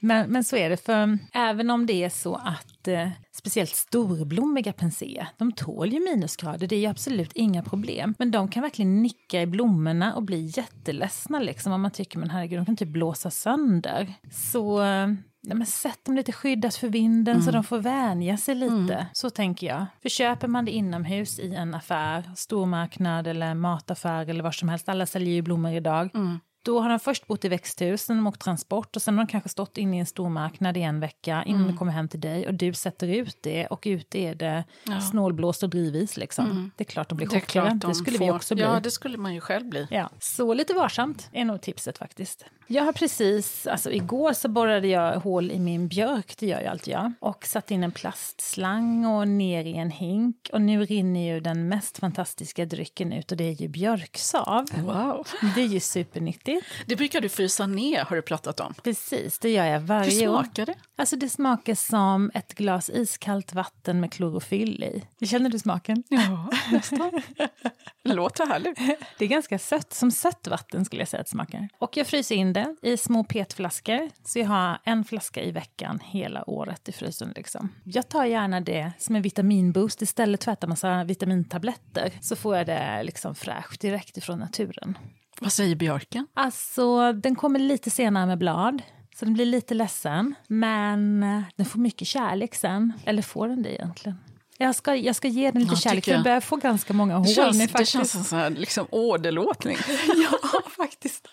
men, 0.02 0.30
men 0.32 0.44
så 0.44 0.56
är 0.56 0.70
det, 0.70 0.78
för 0.78 1.18
även 1.34 1.70
om 1.70 1.86
det 1.86 2.04
är 2.04 2.10
så 2.10 2.36
att 2.36 2.88
eh, 2.88 3.10
speciellt 3.32 3.76
storblommiga 3.76 4.74
pensea, 4.74 5.28
de 5.38 5.52
tål 5.52 5.90
ju 5.94 6.00
minusgrader, 6.00 6.68
det 6.68 6.76
är 6.76 6.80
ju 6.80 6.88
absolut 6.88 7.32
inga 7.34 7.64
problem. 7.64 8.16
Men 8.20 8.32
de 8.32 8.48
kan 8.48 8.64
verkligen 8.64 9.02
nicka 9.02 9.42
i 9.42 9.46
blommorna 9.46 10.16
och 10.16 10.24
bli 10.24 10.52
jätteledsna 10.58 11.40
liksom, 11.40 11.74
om 11.74 11.82
man 11.82 11.92
tycker 11.92 12.20
men 12.20 12.30
herregud, 12.30 12.60
de 12.60 12.66
kan 12.66 12.78
typ 12.78 12.90
blåsa 12.90 13.32
sönder. 13.32 14.14
Så 14.32 14.82
eh, 14.84 15.08
men 15.44 15.66
sätt 15.66 16.06
dem 16.06 16.16
lite 16.16 16.32
skyddat 16.32 16.76
för 16.76 16.88
vinden 16.88 17.36
så 17.44 17.52
de 17.52 17.64
får 17.64 17.78
vänja 17.78 18.38
sig 18.38 18.56
lite. 18.56 19.08
Så 19.14 19.30
tänker 19.30 19.68
jag. 19.68 19.86
För 20.02 20.10
köper 20.10 20.48
man 20.48 20.66
det 20.66 20.72
inomhus 20.72 21.40
i 21.40 21.56
en 21.56 21.74
affär, 21.74 22.24
stormarknad 22.36 23.28
eller 23.28 23.54
mataffär 23.54 24.30
eller 24.30 24.44
var 24.44 24.52
som 24.52 24.70
helst, 24.70 24.90
alla 24.90 25.06
säljer 25.06 25.34
ju 25.34 25.42
blommor 25.42 25.72
idag. 25.72 26.10
Då 26.64 26.80
har 26.80 26.90
de 26.90 27.00
först 27.00 27.28
bott 27.28 27.46
i 27.46 27.50
växthus, 27.50 28.02
sen 28.02 28.16
har 28.18 28.24
de 28.24 28.28
åkt 28.28 28.42
transport 28.42 28.96
och 28.96 29.02
sen 29.02 29.18
har 29.18 29.26
de 29.26 29.32
kanske 29.32 29.50
stått 29.50 29.78
inne 29.78 29.98
i 29.98 30.00
en 30.00 30.06
stormarknad 30.06 30.78
i 30.78 30.82
en 30.82 31.00
vecka 31.00 31.44
innan 31.46 31.68
det 31.68 31.74
kommer 31.74 31.92
hem 31.92 32.08
till 32.08 32.20
dig 32.22 32.48
och 32.48 32.54
du 32.54 32.74
sätter 32.74 33.08
ut 33.08 33.38
det 33.42 33.68
och 33.68 33.84
ute 33.86 34.18
är 34.20 34.36
det 34.36 34.64
snålblåst 35.02 35.64
och 35.64 35.70
drivis 35.70 36.18
liksom. 36.18 36.72
Det 36.76 36.84
är 36.84 36.86
klart 36.86 37.10
de 37.10 37.16
blir 37.16 37.28
Det 37.28 37.40
chockade, 37.42 37.70
det, 37.70 37.76
de 37.76 37.96
skulle 37.96 38.18
vi 38.18 38.28
får. 38.28 38.36
också 38.36 38.56
bli. 38.56 38.64
Ja, 38.64 38.80
det 38.80 38.92
skulle 38.92 39.18
man 39.18 39.34
ju 39.34 39.42
själv 39.42 39.70
bli. 39.70 39.88
Ja, 39.92 40.10
så 40.20 40.54
lite 40.54 40.74
varsamt 40.74 41.30
är 41.34 41.46
nog 41.46 41.62
tipset 41.62 41.98
faktiskt. 41.98 42.46
Jag 42.72 42.84
har 42.84 42.94
precis, 42.94 43.68
alltså 43.68 43.92
igår 43.92 44.34
så 44.34 44.50
borrade 44.50 44.88
jag 44.88 45.20
hål 45.20 45.52
i 45.52 45.60
min 45.60 45.88
björk, 45.88 46.36
det 46.40 46.48
gör 46.48 46.62
jag 46.62 46.72
alltid 46.72 46.94
jag, 46.94 47.14
och 47.20 47.46
satt 47.46 47.72
in 47.72 47.84
en 47.84 47.92
plastslang 47.92 49.06
och 49.06 49.28
ner 49.28 49.66
i 49.66 49.78
en 49.78 49.92
hink 49.92 50.50
och 50.54 50.62
nu 50.62 50.86
rinner 50.86 51.34
ju 51.34 51.40
den 51.40 51.68
mest 51.70 51.98
fantastiska 51.98 52.66
drycken 52.66 53.14
ut 53.14 53.32
och 53.32 53.38
det 53.38 53.44
är 53.44 53.62
ju 53.62 53.68
björksav. 53.68 54.66
Wow. 54.78 55.28
Det 55.56 55.62
är 55.62 55.66
ju 55.68 55.80
supernyttigt. 55.80 56.66
Det 56.86 56.96
brukar 56.96 57.22
du 57.22 57.30
frysa 57.30 57.68
ner, 57.68 58.06
har 58.06 58.16
du 58.16 58.22
pratat 58.22 58.60
om. 58.60 58.74
Precis, 58.84 59.40
det 59.40 59.50
gör 59.50 59.66
jag 59.66 59.80
Hur 59.80 59.88
varje 59.88 60.28
år. 60.28 60.44
smakar 60.44 60.66
det? 60.66 60.76
Alltså 60.96 61.16
det 61.16 61.30
smakar 61.30 61.76
som 61.76 62.32
ett 62.34 62.54
glas 62.54 62.90
iskallt 62.90 63.54
vatten 63.54 64.00
med 64.00 64.12
klorofyll 64.14 64.84
i. 65.20 65.26
Känner 65.26 65.50
du 65.50 65.60
smaken? 65.60 66.04
Ja, 66.08 66.50
nästan. 66.72 67.12
Det 68.04 68.14
låter 68.14 68.46
härligt. 68.46 68.78
Det 69.18 69.26
är 69.26 69.30
ganska 69.30 69.60
sött, 69.60 69.94
som 69.94 70.12
sött 70.12 70.48
vatten 70.48 70.86
skulle 70.86 71.02
jag 71.02 71.10
säga 71.10 71.22
att 71.22 71.28
det 71.28 71.32
smakar. 71.32 71.70
Och 71.78 71.98
jag 71.98 72.08
fryser 72.08 72.36
in 72.36 72.54
det 72.54 72.61
i 72.82 72.98
små 72.98 73.24
petflaskor, 73.24 74.10
så 74.26 74.40
jag 74.40 74.48
har 74.48 74.78
en 74.84 75.04
flaska 75.06 75.42
i 75.44 75.52
veckan 75.52 76.00
hela 76.04 76.50
året 76.50 76.90
i 76.90 76.92
frysen. 76.92 77.34
Liksom. 77.36 77.70
Jag 77.84 78.10
tar 78.10 78.26
gärna 78.26 78.62
det 78.62 78.92
som 78.98 79.16
en 79.16 79.22
vitaminboost 79.22 80.02
istället 80.02 80.44
för 80.44 80.52
att 80.52 80.58
äta 80.60 80.68
massa 80.68 81.04
vitamintabletter. 81.04 82.12
Så 82.22 82.36
får 82.36 82.58
jag 82.58 82.66
det 82.66 83.04
liksom 83.04 83.36
fräscht 83.36 83.82
direkt 83.82 84.18
ifrån 84.18 84.40
naturen. 84.40 84.98
Vad 85.40 85.54
säger 85.54 85.76
björken? 85.76 86.28
Alltså, 86.34 87.14
den 87.14 87.36
kommer 87.36 87.60
lite 87.60 87.90
senare 87.90 88.26
med 88.26 88.38
blad. 88.38 88.82
Så 89.16 89.26
den 89.26 89.34
blir 89.34 89.46
lite 89.46 89.74
ledsen, 89.74 90.36
men 90.48 91.24
eh, 91.24 91.42
den 91.56 91.66
får 91.66 91.80
mycket 91.80 92.08
kärlek 92.08 92.56
sen. 92.56 92.94
Eller 93.06 93.22
får 93.22 93.48
den 93.48 93.64
det 93.64 93.74
egentligen? 93.74 94.18
Jag 94.58 94.76
ska, 94.76 94.96
jag 94.96 95.16
ska 95.16 95.28
ge 95.28 95.52
den 95.52 95.62
lite 95.62 95.74
Ja, 95.74 95.80
kärlek, 95.80 96.04
för 96.06 96.12
den 96.12 96.18
jag. 96.18 96.24
börjar 96.24 96.42
få 96.42 96.56
ganska 96.56 96.94
många 96.94 97.16
hål 97.18 97.24
Det 97.24 97.30
nu 97.30 97.36
känns, 97.36 97.58
det 97.60 97.68
faktiskt. 97.68 97.92
känns 97.92 98.30
som 98.30 98.40
en 98.40 98.54
liksom, 98.54 98.88
åderlåtning. 98.92 99.78
ja, 100.32 100.62
faktiskt. 100.78 101.28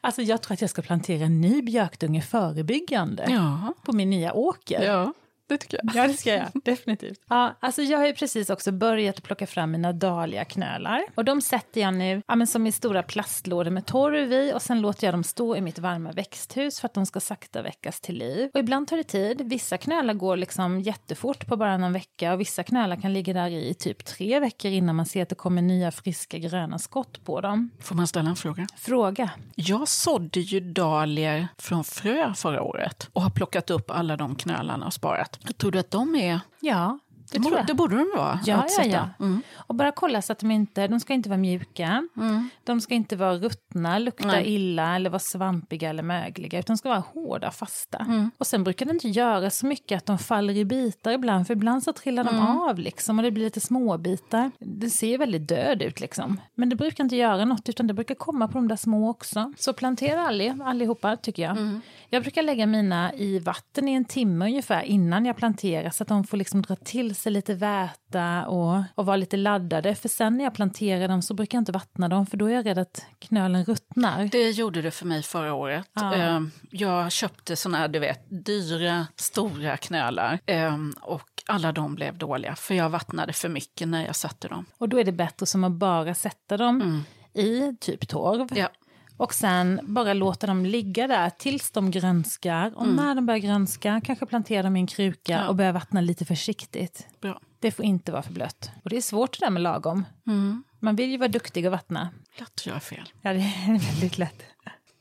Alltså 0.00 0.22
jag 0.22 0.42
tror 0.42 0.52
att 0.54 0.60
jag 0.60 0.70
ska 0.70 0.82
plantera 0.82 1.24
en 1.24 1.40
ny 1.40 1.62
björkdunge 1.62 2.22
förebyggande 2.22 3.26
Ja. 3.28 3.72
på 3.82 3.92
min 3.92 4.10
nya 4.10 4.32
åker. 4.34 4.82
ja. 4.82 5.12
Det 5.48 5.58
tycker 5.58 5.80
jag. 5.82 5.96
Ja, 5.96 6.08
det 6.08 6.14
ska 6.14 6.34
jag. 6.34 6.48
Definitivt. 6.64 7.20
Ja, 7.28 7.56
alltså 7.60 7.82
jag 7.82 7.98
har 7.98 8.06
ju 8.06 8.14
precis 8.14 8.50
också 8.50 8.72
börjat 8.72 9.22
plocka 9.22 9.46
fram 9.46 9.70
mina 9.70 9.92
dahliaknölar. 9.92 11.04
Och 11.14 11.24
de 11.24 11.40
sätter 11.40 11.80
jag 11.80 11.94
nu 11.94 12.22
ja, 12.26 12.36
men 12.36 12.46
som 12.46 12.66
i 12.66 12.72
stora 12.72 13.02
plastlådor 13.02 13.70
med 13.70 13.86
torv 13.86 14.32
i 14.32 14.52
och 14.54 14.62
sen 14.62 14.80
låter 14.80 15.06
jag 15.06 15.14
dem 15.14 15.24
stå 15.24 15.56
i 15.56 15.60
mitt 15.60 15.78
varma 15.78 16.12
växthus 16.12 16.80
för 16.80 16.86
att 16.86 16.94
de 16.94 17.06
ska 17.06 17.20
sakta 17.20 17.62
väckas 17.62 18.00
till 18.00 18.18
liv. 18.18 18.50
Och 18.54 18.60
ibland 18.60 18.88
tar 18.88 18.96
det 18.96 19.04
tid. 19.04 19.42
Vissa 19.44 19.78
knölar 19.78 20.14
går 20.14 20.36
liksom 20.36 20.80
jättefort 20.80 21.46
på 21.46 21.56
bara 21.56 21.76
någon 21.76 21.92
vecka 21.92 22.32
och 22.32 22.40
vissa 22.40 22.62
knölar 22.62 22.96
kan 22.96 23.12
ligga 23.12 23.32
där 23.32 23.50
i 23.50 23.74
typ 23.74 24.04
tre 24.04 24.40
veckor 24.40 24.70
innan 24.70 24.96
man 24.96 25.06
ser 25.06 25.22
att 25.22 25.28
det 25.28 25.34
kommer 25.34 25.62
nya 25.62 25.90
friska 25.90 26.38
gröna 26.38 26.78
skott 26.78 27.24
på 27.24 27.40
dem. 27.40 27.70
Får 27.80 27.94
man 27.94 28.06
ställa 28.06 28.30
en 28.30 28.36
fråga? 28.36 28.66
Fråga. 28.76 29.30
Jag 29.54 29.88
sådde 29.88 30.40
ju 30.40 30.60
dahlior 30.60 31.48
från 31.58 31.84
frö 31.84 32.34
förra 32.34 32.62
året 32.62 33.08
och 33.12 33.22
har 33.22 33.30
plockat 33.30 33.70
upp 33.70 33.90
alla 33.90 34.16
de 34.16 34.34
knölarna 34.34 34.86
och 34.86 34.92
sparat. 34.92 35.35
Tror 35.56 35.70
du 35.70 35.78
att 35.78 35.90
de 35.90 36.14
är... 36.14 36.40
Ja, 36.60 36.98
det, 37.32 37.38
borde, 37.38 37.64
det 37.66 37.74
borde 37.74 37.96
de 37.96 38.12
vara. 38.16 38.40
Ja, 38.44 38.66
ja, 38.78 38.84
ja. 38.84 39.08
Mm. 39.20 39.42
Och 39.56 39.74
bara 39.74 39.92
kolla 39.92 40.22
så 40.22 40.32
att 40.32 40.38
de 40.38 40.50
inte, 40.50 40.86
de 40.86 41.00
ska 41.00 41.12
inte 41.14 41.28
vara 41.28 41.38
mjuka, 41.38 42.08
mm. 42.16 42.48
de 42.64 42.80
ska 42.80 42.94
inte 42.94 43.16
vara 43.16 43.34
ruttna, 43.34 43.98
lukta 43.98 44.26
Nej. 44.26 44.54
illa 44.54 44.96
eller 44.96 45.10
vara 45.10 45.18
svampiga 45.18 45.90
eller 45.90 46.02
mögliga, 46.02 46.58
utan 46.58 46.74
de 46.74 46.78
ska 46.78 46.88
vara 46.88 47.04
hårda, 47.14 47.50
fasta. 47.50 47.98
Mm. 47.98 48.30
Och 48.38 48.46
sen 48.46 48.64
brukar 48.64 48.86
det 48.86 48.92
inte 48.92 49.08
göra 49.08 49.50
så 49.50 49.66
mycket 49.66 49.96
att 49.96 50.06
de 50.06 50.18
faller 50.18 50.54
i 50.54 50.64
bitar 50.64 51.12
ibland, 51.12 51.46
för 51.46 51.54
ibland 51.54 51.82
så 51.82 51.92
trillar 51.92 52.24
de 52.24 52.34
mm. 52.34 52.46
av 52.46 52.78
liksom 52.78 53.18
och 53.18 53.22
det 53.22 53.30
blir 53.30 53.44
lite 53.44 53.60
småbitar. 53.60 54.50
Det 54.58 54.90
ser 54.90 55.18
väldigt 55.18 55.48
död 55.48 55.82
ut 55.82 56.00
liksom. 56.00 56.40
Men 56.54 56.68
det 56.68 56.76
brukar 56.76 57.04
inte 57.04 57.16
göra 57.16 57.44
något, 57.44 57.68
utan 57.68 57.86
det 57.86 57.94
brukar 57.94 58.14
komma 58.14 58.48
på 58.48 58.58
de 58.58 58.68
där 58.68 58.76
små 58.76 59.10
också. 59.10 59.52
Så 59.58 59.72
plantera 59.72 60.26
alli, 60.26 60.54
allihopa, 60.64 61.16
tycker 61.16 61.42
jag. 61.42 61.56
Mm. 61.56 61.80
Jag 62.10 62.22
brukar 62.22 62.42
lägga 62.42 62.66
mina 62.66 63.14
i 63.14 63.38
vatten 63.38 63.88
i 63.88 63.92
en 63.92 64.04
timme 64.04 64.44
ungefär 64.44 64.82
innan 64.82 65.26
jag 65.26 65.36
planterar, 65.36 65.90
så 65.90 66.02
att 66.02 66.08
de 66.08 66.24
får 66.24 66.36
liksom 66.36 66.62
dra 66.62 66.76
till 66.76 67.15
sig 67.16 67.32
lite 67.32 67.54
väta 67.54 68.46
och, 68.46 68.82
och 68.94 69.06
vara 69.06 69.16
lite 69.16 69.36
laddade. 69.36 69.94
För 69.94 70.08
sen 70.08 70.36
när 70.36 70.44
jag 70.44 70.54
planterar 70.54 71.08
dem 71.08 71.22
så 71.22 71.34
brukar 71.34 71.58
jag 71.58 71.60
inte 71.60 71.72
vattna 71.72 72.08
dem 72.08 72.26
för 72.26 72.36
då 72.36 72.46
är 72.46 72.54
jag 72.54 72.66
rädd 72.66 72.78
att 72.78 73.06
knölen 73.18 73.64
ruttnar. 73.64 74.28
Det 74.32 74.50
gjorde 74.50 74.82
det 74.82 74.90
för 74.90 75.06
mig 75.06 75.22
förra 75.22 75.54
året. 75.54 75.88
Ja. 75.92 76.14
Ehm, 76.14 76.50
jag 76.70 77.12
köpte 77.12 77.56
såna 77.56 77.78
här, 77.78 77.88
du 77.88 77.98
vet, 77.98 78.24
dyra, 78.28 79.06
stora 79.16 79.76
knölar. 79.76 80.38
Ehm, 80.46 80.94
och 81.02 81.30
alla 81.46 81.72
de 81.72 81.94
blev 81.94 82.18
dåliga 82.18 82.54
för 82.54 82.74
jag 82.74 82.90
vattnade 82.90 83.32
för 83.32 83.48
mycket 83.48 83.88
när 83.88 84.06
jag 84.06 84.16
satte 84.16 84.48
dem. 84.48 84.66
Och 84.78 84.88
då 84.88 85.00
är 85.00 85.04
det 85.04 85.12
bättre 85.12 85.46
som 85.46 85.64
att 85.64 85.72
bara 85.72 86.14
sätta 86.14 86.56
dem 86.56 86.80
mm. 86.80 87.02
i 87.46 87.76
typ 87.80 88.08
torv. 88.08 88.48
Ja. 88.54 88.68
Och 89.16 89.34
sen 89.34 89.80
bara 89.82 90.12
låta 90.12 90.46
dem 90.46 90.66
ligga 90.66 91.06
där 91.06 91.30
tills 91.30 91.70
de 91.70 91.90
grönskar. 91.90 92.72
Och 92.76 92.84
mm. 92.84 92.96
när 92.96 93.14
de 93.14 93.26
börjar 93.26 93.38
grönska, 93.38 94.00
kanske 94.04 94.26
plantera 94.26 94.62
dem 94.62 94.76
i 94.76 94.80
en 94.80 94.86
kruka 94.86 95.32
ja. 95.32 95.48
och 95.48 95.56
börja 95.56 95.72
vattna 95.72 96.00
lite 96.00 96.24
försiktigt. 96.24 97.06
Bra. 97.20 97.40
Det 97.60 97.70
får 97.70 97.84
inte 97.84 98.12
vara 98.12 98.22
för 98.22 98.32
blött. 98.32 98.70
Och 98.84 98.90
det 98.90 98.96
är 98.96 99.00
svårt 99.00 99.40
det 99.40 99.46
där 99.46 99.50
med 99.50 99.62
lagom. 99.62 100.04
Mm. 100.26 100.64
Man 100.80 100.96
vill 100.96 101.10
ju 101.10 101.16
vara 101.16 101.28
duktig 101.28 101.66
och 101.66 101.72
vattna. 101.72 102.08
Lätt 102.38 102.52
att 102.54 102.66
göra 102.66 102.80
fel. 102.80 103.12
Ja, 103.22 103.32
det 103.32 103.38
är 103.38 103.78
väldigt 103.92 104.18
lätt. 104.18 104.42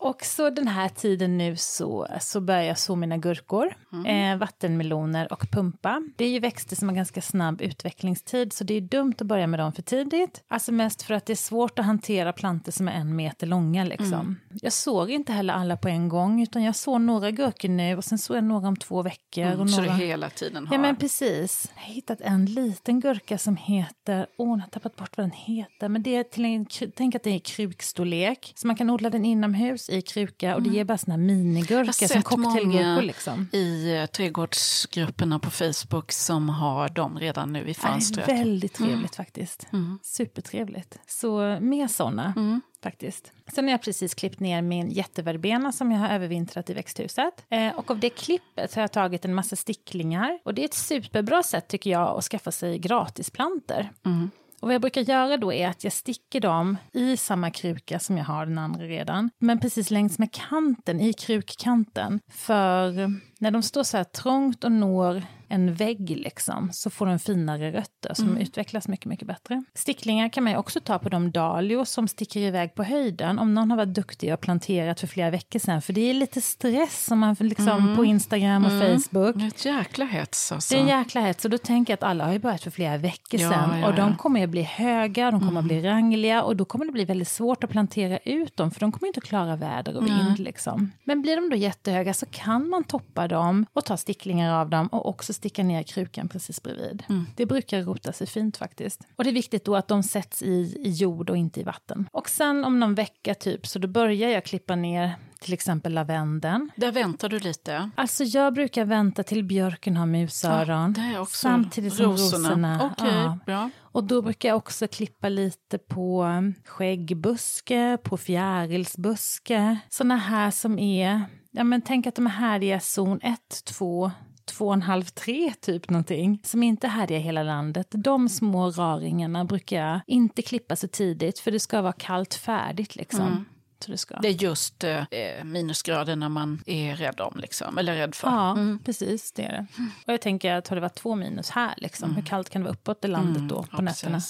Och 0.05 0.25
så 0.25 0.49
den 0.49 0.67
här 0.67 0.89
tiden 0.89 1.37
nu 1.37 1.55
så, 1.55 2.07
så 2.19 2.41
börjar 2.41 2.61
jag 2.61 2.77
så 2.77 2.95
mina 2.95 3.17
gurkor, 3.17 3.75
mm. 3.93 4.05
eh, 4.05 4.37
vattenmeloner 4.37 5.33
och 5.33 5.51
pumpa. 5.51 6.03
Det 6.15 6.25
är 6.25 6.29
ju 6.29 6.39
växter 6.39 6.75
som 6.75 6.89
har 6.89 6.95
ganska 6.95 7.21
snabb 7.21 7.61
utvecklingstid 7.61 8.53
så 8.53 8.63
det 8.63 8.73
är 8.73 8.81
dumt 8.81 9.13
att 9.17 9.27
börja 9.27 9.47
med 9.47 9.59
dem 9.59 9.73
för 9.73 9.81
tidigt. 9.81 10.43
Alltså 10.47 10.71
mest 10.71 11.03
för 11.03 11.13
att 11.13 11.25
det 11.25 11.33
är 11.33 11.35
svårt 11.35 11.79
att 11.79 11.85
hantera 11.85 12.33
plantor 12.33 12.71
som 12.71 12.87
är 12.87 12.91
en 12.91 13.15
meter 13.15 13.47
långa 13.47 13.83
liksom. 13.83 14.13
Mm. 14.13 14.35
Jag 14.61 14.73
såg 14.73 15.11
inte 15.11 15.33
heller 15.33 15.53
alla 15.53 15.77
på 15.77 15.87
en 15.87 16.09
gång 16.09 16.41
utan 16.41 16.63
jag 16.63 16.75
såg 16.75 17.01
några 17.01 17.31
gurkor 17.31 17.69
nu 17.69 17.97
och 17.97 18.03
sen 18.03 18.17
såg 18.17 18.37
jag 18.37 18.43
några 18.43 18.67
om 18.67 18.77
två 18.77 19.01
veckor. 19.01 19.43
Mm, 19.43 19.59
och 19.59 19.69
några... 19.69 19.85
Så 19.85 19.91
du 19.91 20.05
hela 20.05 20.29
tiden 20.29 20.67
har... 20.67 20.75
Ja 20.75 20.81
men 20.81 20.95
precis. 20.95 21.71
Jag 21.75 21.81
har 21.81 21.93
hittat 21.93 22.21
en 22.21 22.45
liten 22.45 22.99
gurka 22.99 23.37
som 23.37 23.55
heter, 23.55 24.27
åh 24.37 24.53
oh, 24.53 24.57
jag 24.57 24.63
har 24.63 24.69
tappat 24.69 24.95
bort 24.95 25.17
vad 25.17 25.23
den 25.23 25.31
heter, 25.31 25.89
men 25.89 26.03
det 26.03 26.15
är 26.15 26.23
till 26.23 26.45
en, 26.45 26.65
tänk 26.95 27.15
att 27.15 27.23
det 27.23 27.29
är 27.29 27.39
krukstorlek. 27.39 28.53
Så 28.55 28.67
man 28.67 28.75
kan 28.75 28.89
odla 28.89 29.09
den 29.09 29.25
inomhus 29.25 29.89
i 29.95 30.01
kruka 30.01 30.55
och 30.55 30.61
det 30.61 30.67
mm. 30.67 30.77
ger 30.77 30.83
bara 30.83 30.97
såna 30.97 31.17
minigurkor 31.17 32.07
som 32.07 32.23
cocktailgurkor. 32.23 33.01
Liksom. 33.01 33.47
i 33.51 33.93
uh, 33.93 34.05
trädgårdsgrupperna 34.05 35.39
på 35.39 35.49
Facebook 35.49 36.11
som 36.11 36.49
har 36.49 36.89
dem 36.89 37.19
redan 37.19 37.53
nu 37.53 37.67
i 37.67 37.73
fönstret. 37.73 38.29
Är 38.29 38.33
väldigt 38.33 38.79
mm. 38.79 38.89
trevligt 38.89 39.17
mm. 39.17 39.25
faktiskt. 39.25 39.67
Mm. 39.73 39.99
Supertrevligt. 40.03 40.99
Så 41.07 41.57
mer 41.61 41.87
såna. 41.87 42.33
Mm. 42.35 42.61
Faktiskt. 42.83 43.31
Sen 43.55 43.63
har 43.63 43.71
jag 43.71 43.81
precis 43.81 44.13
klippt 44.13 44.39
ner 44.39 44.61
min 44.61 44.91
jätteverbena 44.91 45.71
som 45.71 45.91
jag 45.91 45.99
har 45.99 46.09
övervintrat 46.09 46.69
i 46.69 46.73
växthuset. 46.73 47.45
Eh, 47.49 47.75
och 47.75 47.91
av 47.91 47.99
det 47.99 48.09
klippet 48.09 48.75
har 48.75 48.81
jag 48.81 48.91
tagit 48.91 49.25
en 49.25 49.33
massa 49.33 49.55
sticklingar. 49.55 50.39
Och 50.43 50.53
det 50.53 50.61
är 50.61 50.65
ett 50.65 50.73
superbra 50.73 51.43
sätt 51.43 51.67
tycker 51.67 51.89
jag 51.89 52.17
att 52.17 52.23
skaffa 52.23 52.51
sig 52.51 52.79
gratisplanter. 52.79 53.91
Mm. 54.05 54.31
Och 54.65 54.69
vad 54.69 54.73
jag 54.73 54.81
brukar 54.81 55.01
göra 55.01 55.37
då 55.37 55.53
är 55.53 55.67
att 55.67 55.83
jag 55.83 55.93
sticker 55.93 56.39
dem 56.39 56.77
i 56.93 57.17
samma 57.17 57.51
kruka 57.51 57.99
som 57.99 58.17
jag 58.17 58.25
har 58.25 58.45
den 58.45 58.57
andra 58.57 58.83
redan, 58.83 59.29
men 59.39 59.59
precis 59.59 59.91
längs 59.91 60.19
med 60.19 60.31
kanten, 60.31 61.01
i 61.01 61.13
krukkanten. 61.13 62.19
För 62.31 62.93
när 63.39 63.51
de 63.51 63.63
står 63.63 63.83
så 63.83 63.97
här 63.97 64.03
trångt 64.03 64.63
och 64.63 64.71
når 64.71 65.23
en 65.47 65.73
vägg 65.73 66.09
liksom, 66.09 66.69
så 66.73 66.89
får 66.89 67.05
de 67.05 67.19
finare 67.19 67.71
rötter 67.71 68.13
som 68.13 68.27
mm. 68.27 68.41
utvecklas 68.41 68.87
mycket, 68.87 69.05
mycket 69.05 69.27
bättre. 69.27 69.63
Sticklingar 69.73 70.29
kan 70.29 70.43
man 70.43 70.53
ju 70.53 70.59
också 70.59 70.79
ta 70.79 70.99
på 70.99 71.09
de 71.09 71.31
dahlior 71.31 71.85
som 71.85 72.07
sticker 72.07 72.39
iväg 72.39 72.75
på 72.75 72.83
höjden. 72.83 73.39
Om 73.39 73.53
någon 73.53 73.71
har 73.71 73.77
varit 73.77 73.93
duktig 73.93 74.33
och 74.33 74.41
planterat 74.41 74.99
för 74.99 75.07
flera 75.07 75.29
veckor 75.29 75.59
sedan, 75.59 75.81
för 75.81 75.93
det 75.93 76.09
är 76.09 76.13
lite 76.13 76.41
stress 76.41 77.11
om 77.11 77.19
man 77.19 77.35
liksom 77.39 77.67
mm. 77.67 77.95
på 77.95 78.05
Instagram 78.05 78.65
och 78.65 78.71
mm. 78.71 78.99
Facebook. 78.99 79.35
Det 79.35 79.43
är 79.43 79.47
ett 79.47 79.65
jäkla 79.65 80.05
hets 80.05 80.51
alltså. 80.51 80.73
Det 80.73 80.79
är 80.79 80.81
en 80.81 80.99
jäkla 80.99 81.21
hets 81.21 81.45
och 81.45 81.51
då 81.51 81.57
tänker 81.57 81.93
jag 81.93 81.97
att 81.97 82.03
alla 82.03 82.25
har 82.25 82.33
ju 82.33 82.39
börjat 82.39 82.63
för 82.63 82.71
flera 82.71 82.97
veckor 82.97 83.41
ja, 83.41 83.51
sedan 83.51 83.79
ja, 83.79 83.87
och 83.87 83.95
de 83.95 84.15
kommer 84.15 84.43
att 84.43 84.49
bli 84.49 84.61
höga, 84.61 85.31
de 85.31 85.39
kommer 85.39 85.59
att 85.59 85.65
bli 85.65 85.77
mm. 85.77 85.91
rangliga 85.91 86.43
och 86.43 86.55
då 86.55 86.65
kommer 86.65 86.85
det 86.85 86.91
bli 86.91 87.05
väldigt 87.05 87.27
svårt 87.27 87.63
att 87.63 87.69
plantera 87.69 88.17
ut 88.17 88.57
dem 88.57 88.71
för 88.71 88.79
de 88.79 88.91
kommer 88.91 89.07
inte 89.07 89.17
att 89.17 89.23
klara 89.23 89.55
väder 89.55 89.97
och 89.97 90.07
vind 90.07 90.39
liksom. 90.39 90.91
Men 91.03 91.21
blir 91.21 91.35
de 91.35 91.49
då 91.49 91.55
jättehöga 91.55 92.13
så 92.13 92.25
kan 92.25 92.69
man 92.69 92.83
toppa 92.83 93.27
dem 93.27 93.65
och 93.73 93.85
ta 93.85 93.97
sticklingar 93.97 94.61
av 94.61 94.69
dem 94.69 94.87
och 94.87 95.09
också 95.09 95.33
sticka 95.35 95.63
ner 95.63 95.83
krukan 95.83 96.29
precis 96.29 96.63
bredvid. 96.63 97.03
Mm. 97.09 97.25
Det 97.35 97.45
brukar 97.45 97.81
rota 97.81 98.13
sig 98.13 98.27
fint 98.27 98.57
faktiskt. 98.57 99.01
Och 99.15 99.23
det 99.23 99.29
är 99.29 99.33
viktigt 99.33 99.65
då 99.65 99.75
att 99.75 99.87
de 99.87 100.03
sätts 100.03 100.43
i, 100.43 100.81
i 100.83 100.91
jord 100.91 101.29
och 101.29 101.37
inte 101.37 101.59
i 101.59 101.63
vatten. 101.63 102.09
Och 102.11 102.29
sen 102.29 102.65
om 102.65 102.79
någon 102.79 102.95
vecka 102.95 103.35
typ 103.35 103.67
så 103.67 103.79
då 103.79 103.87
börjar 103.87 104.29
jag 104.29 104.45
klippa 104.45 104.75
ner 104.75 105.15
till 105.45 105.53
exempel 105.53 105.93
lavendeln. 105.93 106.71
Där 106.75 106.91
väntar 106.91 107.29
du 107.29 107.39
lite? 107.39 107.89
Alltså 107.95 108.23
jag 108.23 108.53
brukar 108.53 108.85
vänta 108.85 109.23
till 109.23 109.43
björken 109.43 109.97
har 109.97 110.05
musöron. 110.05 110.95
Ja, 111.13 111.25
samtidigt 111.29 111.93
som 111.93 112.05
rosorna. 112.05 112.49
rosorna. 112.49 112.91
Okay, 112.91 113.15
ja. 113.15 113.39
bra. 113.45 113.69
Och 113.79 114.03
då 114.03 114.21
brukar 114.21 114.49
jag 114.49 114.57
också 114.57 114.87
klippa 114.87 115.29
lite 115.29 115.77
på 115.77 116.27
skäggbuske, 116.65 117.97
på 118.03 118.17
fjärilsbuske. 118.17 119.77
Såna 119.89 120.17
här 120.17 120.51
som 120.51 120.79
är, 120.79 121.21
ja 121.51 121.63
men 121.63 121.81
tänk 121.81 122.07
att 122.07 122.15
de 122.15 122.25
här 122.25 122.63
är 122.63 122.79
zon 122.79 123.19
1, 123.21 123.39
2, 123.65 124.11
två 124.45 124.67
och 124.67 124.73
en 124.73 124.81
halv, 124.81 125.03
tre 125.03 125.53
typ 125.61 125.89
någonting, 125.89 126.39
som 126.43 126.63
inte 126.63 126.87
härjar 126.87 127.19
hela 127.19 127.43
landet. 127.43 127.87
De 127.89 128.29
små 128.29 128.69
raringarna 128.69 129.45
brukar 129.45 129.77
jag 129.77 129.99
inte 130.07 130.41
klippa 130.41 130.75
så 130.75 130.87
tidigt 130.87 131.39
för 131.39 131.51
det 131.51 131.59
ska 131.59 131.81
vara 131.81 131.93
kallt 131.93 132.33
färdigt 132.33 132.95
liksom. 132.95 133.21
Mm. 133.21 133.45
Det, 133.87 134.17
det, 134.21 134.27
är 134.27 134.31
just 134.31 134.83
eh, 134.83 135.03
minusgraderna 135.43 136.29
man 136.29 136.63
är 136.65 136.95
rädd 136.95 137.21
om, 137.21 137.33
liksom, 137.37 137.77
eller 137.77 137.95
rädd 137.95 138.15
för. 138.15 138.27
Ja, 138.27 138.51
mm. 138.51 138.79
precis. 138.85 139.31
Det 139.31 139.43
är 139.43 139.51
det. 139.51 139.67
Och 140.07 140.13
jag 140.13 140.21
tänker 140.21 140.53
att 140.53 140.67
har 140.67 140.75
det 140.75 140.81
varit 140.81 140.95
två 140.95 141.15
minus 141.15 141.49
här, 141.49 141.73
liksom, 141.77 142.05
mm. 142.05 142.15
hur 142.15 142.23
kallt 142.23 142.49
kan 142.49 142.61
det 142.61 142.65
vara 142.65 142.73
uppåt 142.73 143.05
i 143.05 143.07
landet 143.07 143.37
mm. 143.37 143.47
då 143.47 143.63
på 143.63 143.69
ja, 143.71 143.81
nätterna? 143.81 144.21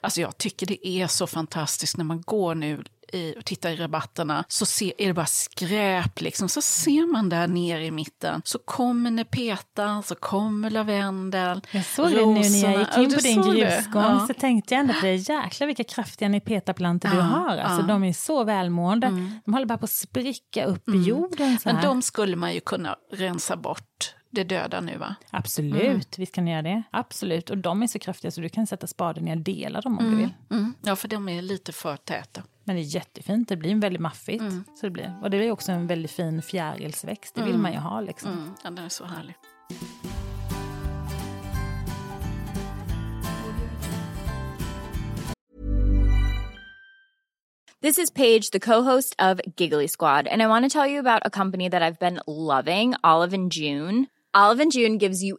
Alltså 0.00 0.20
jag 0.20 0.38
tycker 0.38 0.66
det 0.66 0.88
är 0.88 1.06
så 1.06 1.26
fantastiskt 1.26 1.96
när 1.96 2.04
man 2.04 2.20
går 2.20 2.54
nu 2.54 2.84
i, 3.12 3.34
och 3.38 3.44
tittar 3.44 3.70
i 3.70 3.76
rabatterna 3.76 4.44
så 4.48 4.66
ser, 4.66 4.92
är 4.98 5.06
det 5.06 5.14
bara 5.14 5.26
skräp. 5.26 6.20
Liksom. 6.20 6.48
Så 6.48 6.62
ser 6.62 7.12
man 7.12 7.28
där 7.28 7.46
nere 7.46 7.84
i 7.84 7.90
mitten 7.90 8.42
så 8.44 8.58
kommer 8.58 9.10
nepeta, 9.10 10.02
så 10.02 10.14
kommer 10.14 10.70
lavendel. 10.70 11.60
Jag 11.70 11.84
såg 11.84 12.10
det 12.10 12.26
nu 12.26 12.34
när 12.34 12.72
jag 12.72 12.80
gick 12.80 12.96
in 12.96 13.14
på 13.14 13.20
din 13.20 13.42
grusgång 13.42 14.02
ja. 14.02 14.26
så 14.26 14.34
tänkte 14.34 14.74
jag 14.74 14.80
ändå 14.80 14.94
på 14.94 15.06
det. 15.06 15.14
Jäklar 15.14 15.66
vilka 15.66 15.84
kraftiga 15.84 16.28
nepetaplantor 16.28 17.10
ja, 17.10 17.16
du 17.16 17.22
har. 17.22 17.56
Alltså, 17.56 17.80
ja. 17.80 17.86
De 17.86 18.04
är 18.04 18.12
så 18.12 18.44
välmående. 18.44 19.06
Mm. 19.06 19.30
De 19.44 19.54
håller 19.54 19.66
bara 19.66 19.78
på 19.78 19.84
att 19.84 19.90
spricka 19.90 20.64
upp 20.64 20.88
mm. 20.88 21.00
i 21.00 21.04
jorden. 21.04 21.58
Men 21.64 21.82
de 21.82 22.02
skulle 22.02 22.36
man 22.36 22.54
ju 22.54 22.60
kunna 22.60 22.96
rensa 23.12 23.56
bort 23.56 24.14
det 24.30 24.44
döda 24.44 24.80
nu 24.80 24.96
va? 24.96 25.14
Absolut, 25.30 25.82
mm. 25.82 26.00
visst 26.16 26.34
kan 26.34 26.44
ni 26.44 26.50
göra 26.50 26.62
det. 26.62 26.82
Absolut, 26.90 27.50
och 27.50 27.58
de 27.58 27.82
är 27.82 27.86
så 27.86 27.98
kraftiga 27.98 28.30
så 28.30 28.40
du 28.40 28.48
kan 28.48 28.66
sätta 28.66 28.86
spaden 28.86 29.24
ner 29.24 29.36
och 29.36 29.42
dela 29.42 29.80
dem 29.80 29.98
om 29.98 30.04
mm. 30.04 30.16
du 30.16 30.22
vill. 30.22 30.34
Mm. 30.50 30.74
Ja, 30.82 30.96
för 30.96 31.08
de 31.08 31.28
är 31.28 31.42
lite 31.42 31.72
för 31.72 31.96
täta. 31.96 32.42
Men 32.68 32.76
det 32.76 32.82
är 32.82 32.94
jättefint, 32.94 33.48
det 33.48 33.56
blir 33.56 33.74
väldigt 33.74 34.00
maffigt. 34.00 34.40
Mm. 34.40 34.64
Så 34.74 34.86
det 34.86 34.90
blir. 34.90 35.18
Och 35.22 35.30
det 35.30 35.36
är 35.36 35.50
också 35.50 35.72
en 35.72 35.86
väldigt 35.86 36.10
fin 36.10 36.42
fjärilsväxt, 36.42 37.34
det 37.34 37.40
vill 37.40 37.50
mm. 37.50 37.62
man 37.62 37.72
ju 37.72 37.78
ha 37.78 38.00
liksom. 38.00 38.32
Mm. 38.32 38.54
Ja, 38.64 38.70
den 38.70 38.84
är 38.84 38.88
så 38.88 39.04
härlig. 39.04 39.34
This 47.82 47.98
is 47.98 48.10
Paige, 48.10 48.50
the 48.52 48.60
co-host 48.60 49.14
of 49.18 49.40
Giggly 49.56 49.88
Squad, 49.88 50.28
and 50.28 50.42
I 50.42 50.46
want 50.46 50.72
to 50.72 50.78
tell 50.78 50.90
you 50.90 50.98
about 50.98 51.22
a 51.24 51.30
company 51.30 51.70
that 51.70 51.82
I've 51.82 51.98
been 51.98 52.20
loving, 52.26 52.94
Olive 53.02 53.36
and 53.36 53.52
June. 53.52 54.06
Olive 54.34 54.62
and 54.62 54.72
June 54.72 54.98
gives 54.98 55.22
you 55.22 55.38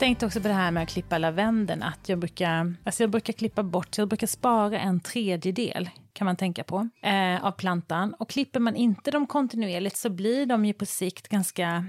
Tänkte 0.00 0.26
också 0.26 0.40
på 0.40 0.48
det 0.48 0.54
här 0.54 0.70
med 0.70 0.82
att 0.82 0.88
klippa 0.88 1.18
lavendeln, 1.18 1.82
att 1.82 2.08
jag 2.08 2.18
brukar, 2.18 2.74
alltså 2.84 3.02
jag 3.02 3.10
brukar 3.10 3.32
klippa 3.32 3.62
bort, 3.62 3.98
jag 3.98 4.08
brukar 4.08 4.26
spara 4.26 4.78
en 4.78 5.00
tredjedel 5.00 5.90
kan 6.12 6.24
man 6.24 6.36
tänka 6.36 6.64
på, 6.64 6.88
eh, 7.02 7.44
av 7.44 7.52
plantan. 7.52 8.14
Och 8.14 8.30
klipper 8.30 8.60
man 8.60 8.76
inte 8.76 9.10
dem 9.10 9.26
kontinuerligt 9.26 9.96
så 9.96 10.10
blir 10.10 10.46
de 10.46 10.64
ju 10.64 10.72
på 10.72 10.86
sikt 10.86 11.28
ganska 11.28 11.84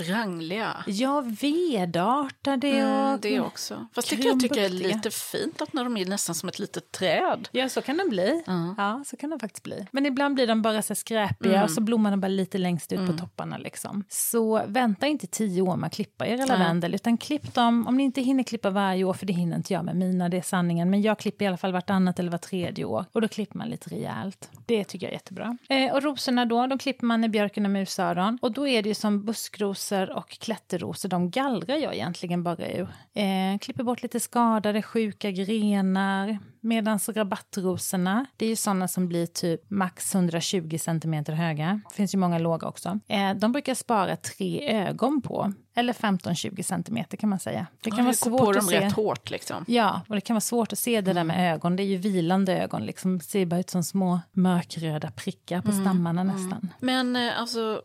Rangliga. 0.00 0.84
Ja, 0.86 1.24
vedartade 1.40 2.68
och 2.68 3.08
mm, 3.08 3.18
Det 3.20 3.40
också. 3.40 3.86
Fast 3.94 4.10
det 4.10 4.16
kan 4.16 4.26
jag 4.26 4.40
tycka 4.40 4.64
är 4.64 4.68
lite 4.68 5.10
fint 5.10 5.62
att 5.62 5.72
när 5.72 5.84
de 5.84 5.96
är 5.96 6.06
nästan 6.06 6.34
som 6.34 6.48
ett 6.48 6.58
litet 6.58 6.92
träd. 6.92 7.48
Ja, 7.52 7.68
så 7.68 7.82
kan 7.82 7.96
de 7.96 8.08
bli. 8.08 8.42
Mm. 8.46 8.74
Ja, 8.78 9.04
så 9.06 9.16
kan 9.16 9.30
de 9.30 9.40
faktiskt 9.40 9.62
bli. 9.62 9.86
Men 9.90 10.06
ibland 10.06 10.34
blir 10.34 10.46
de 10.46 10.62
bara 10.62 10.82
så 10.82 10.94
skräpiga 10.94 11.52
mm. 11.52 11.64
och 11.64 11.70
så 11.70 11.80
blommar 11.80 12.10
de 12.10 12.20
bara 12.20 12.28
lite 12.28 12.58
längst 12.58 12.92
ut 12.92 12.98
på 12.98 13.04
mm. 13.04 13.18
topparna. 13.18 13.58
Liksom. 13.58 14.04
Så 14.08 14.62
vänta 14.66 15.06
inte 15.06 15.26
tio 15.26 15.62
år 15.62 15.76
med 15.76 15.86
att 15.86 15.94
klippa 15.94 16.26
era 16.26 16.46
lavendel, 16.46 16.94
utan 16.94 17.18
klipp 17.18 17.54
dem, 17.54 17.86
om 17.86 17.96
ni 17.96 18.04
inte 18.04 18.20
hinner 18.20 18.42
klippa 18.42 18.70
varje 18.70 19.04
år, 19.04 19.14
för 19.14 19.26
det 19.26 19.32
hinner 19.32 19.56
inte 19.56 19.72
jag 19.72 19.84
med 19.84 19.96
mina, 19.96 20.28
det 20.28 20.36
är 20.36 20.42
sanningen, 20.42 20.90
men 20.90 21.02
jag 21.02 21.18
klipper 21.18 21.44
i 21.44 21.48
alla 21.48 21.56
fall 21.56 21.72
vartannat 21.72 22.18
eller 22.18 22.30
var 22.30 22.38
tredje 22.38 22.84
år. 22.84 23.04
Och 23.12 23.20
då 23.20 23.28
klipper 23.28 23.58
man 23.58 23.68
lite 23.68 23.90
rejält. 23.90 24.50
Det 24.66 24.84
tycker 24.84 25.06
jag 25.06 25.10
är 25.10 25.14
jättebra. 25.14 25.58
Eh, 25.68 25.94
och 25.94 26.02
rosorna 26.02 26.44
då, 26.44 26.66
de 26.66 26.78
klipper 26.78 27.06
man 27.06 27.24
i 27.24 27.28
björken 27.28 27.64
och 27.64 27.70
musöron. 27.70 28.38
Och 28.42 28.52
då 28.52 28.68
är 28.68 28.82
det 28.82 28.88
ju 28.88 28.94
som 28.94 29.24
buskros 29.24 29.85
rosor 29.86 30.16
och 30.16 30.28
klätterrosor, 30.28 31.08
de 31.08 31.30
gallrar 31.30 31.76
jag 31.76 31.94
egentligen 31.94 32.42
bara 32.42 32.68
ur. 32.68 32.88
Eh, 33.14 33.58
klipper 33.60 33.84
bort 33.84 34.02
lite 34.02 34.20
skadade, 34.20 34.82
sjuka 34.82 35.30
grenar. 35.30 36.38
Medan 36.60 36.98
rabattrosorna, 37.08 38.26
det 38.36 38.44
är 38.44 38.48
ju 38.48 38.56
sådana 38.56 38.88
som 38.88 39.08
blir 39.08 39.26
typ 39.26 39.70
max 39.70 40.14
120 40.14 40.78
cm 40.78 41.24
höga. 41.26 41.80
Det 41.88 41.94
finns 41.94 42.14
ju 42.14 42.18
många 42.18 42.38
låga 42.38 42.68
också. 42.68 42.98
Eh, 43.08 43.34
de 43.34 43.52
brukar 43.52 43.74
spara 43.74 44.16
tre 44.16 44.80
ögon 44.86 45.22
på. 45.22 45.52
Eller 45.74 45.92
15-20 45.92 46.62
cm 46.62 47.04
kan 47.18 47.28
man 47.28 47.38
säga. 47.38 47.66
Det 47.82 47.90
kan 47.90 47.98
ja, 47.98 48.04
vara 48.04 48.14
svårt 48.14 48.40
på 48.40 48.52
dem 48.52 48.64
att 48.64 48.70
se. 48.70 48.80
rätt 48.80 48.92
hårt 48.92 49.30
liksom. 49.30 49.64
Ja, 49.68 50.00
och 50.08 50.14
det 50.14 50.20
kan 50.20 50.34
vara 50.34 50.40
svårt 50.40 50.72
att 50.72 50.78
se 50.78 51.00
det 51.00 51.12
där 51.12 51.24
med 51.24 51.54
ögon. 51.54 51.76
Det 51.76 51.82
är 51.82 51.84
ju 51.84 51.96
vilande 51.96 52.62
ögon, 52.62 52.86
liksom. 52.86 53.18
Det 53.18 53.24
ser 53.24 53.46
bara 53.46 53.60
ut 53.60 53.70
som 53.70 53.84
små 53.84 54.20
mörkröda 54.32 55.10
prickar 55.10 55.62
på 55.62 55.70
mm. 55.70 55.84
stammarna 55.84 56.20
mm. 56.20 56.36
nästan. 56.36 56.72
Men 56.80 57.16
eh, 57.16 57.40
alltså 57.40 57.82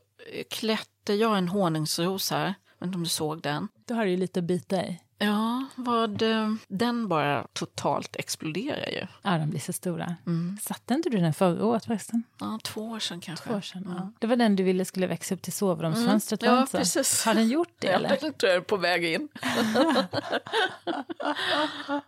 klätte 1.03 1.21
jag 1.21 1.37
en 1.37 1.47
honungsros 1.47 2.31
här. 2.31 2.45
Jag 2.45 2.53
vet 2.79 2.87
inte 2.87 2.95
om 2.95 3.03
du 3.03 3.09
såg 3.09 3.41
den? 3.41 3.67
Du 3.85 3.93
har 3.93 4.05
ju 4.05 4.17
lite 4.17 4.39
att 4.39 4.43
bita 4.43 4.85
i. 4.85 4.99
Ja, 5.17 5.65
vad, 5.75 6.21
eh, 6.21 6.53
den 6.67 7.07
bara 7.07 7.47
totalt 7.53 8.15
exploderar 8.15 8.89
ju. 8.89 9.07
Ja, 9.21 9.37
de 9.37 9.49
blir 9.49 9.59
så 9.59 9.73
stora. 9.73 10.15
Mm. 10.25 10.57
Satte 10.61 10.93
inte 10.93 11.09
du 11.09 11.17
den 11.17 11.33
förra 11.33 11.65
året 11.65 11.85
förresten? 11.85 12.23
Ja, 12.39 12.59
två 12.63 12.89
år 12.89 12.99
sedan 12.99 13.21
kanske. 13.21 13.45
Två 13.45 13.55
år 13.55 13.61
sedan, 13.61 13.83
mm. 13.85 13.97
ja. 13.97 14.11
Det 14.19 14.27
var 14.27 14.35
den 14.35 14.55
du 14.55 14.63
ville 14.63 14.85
skulle 14.85 15.07
växa 15.07 15.35
upp 15.35 15.41
till 15.41 15.53
sovrumsfönstret, 15.53 16.43
mm. 16.43 16.55
Ja, 16.55 16.67
precis. 16.71 17.25
Har 17.25 17.33
den 17.33 17.47
gjort 17.47 17.73
det? 17.79 17.87
Ja, 17.87 17.93
eller? 17.93 18.09
den 18.09 18.33
tror 18.33 18.49
jag 18.49 18.57
är 18.57 18.61
på 18.61 18.77
väg 18.77 19.05
in. 19.05 19.27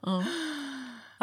mm. 0.08 0.24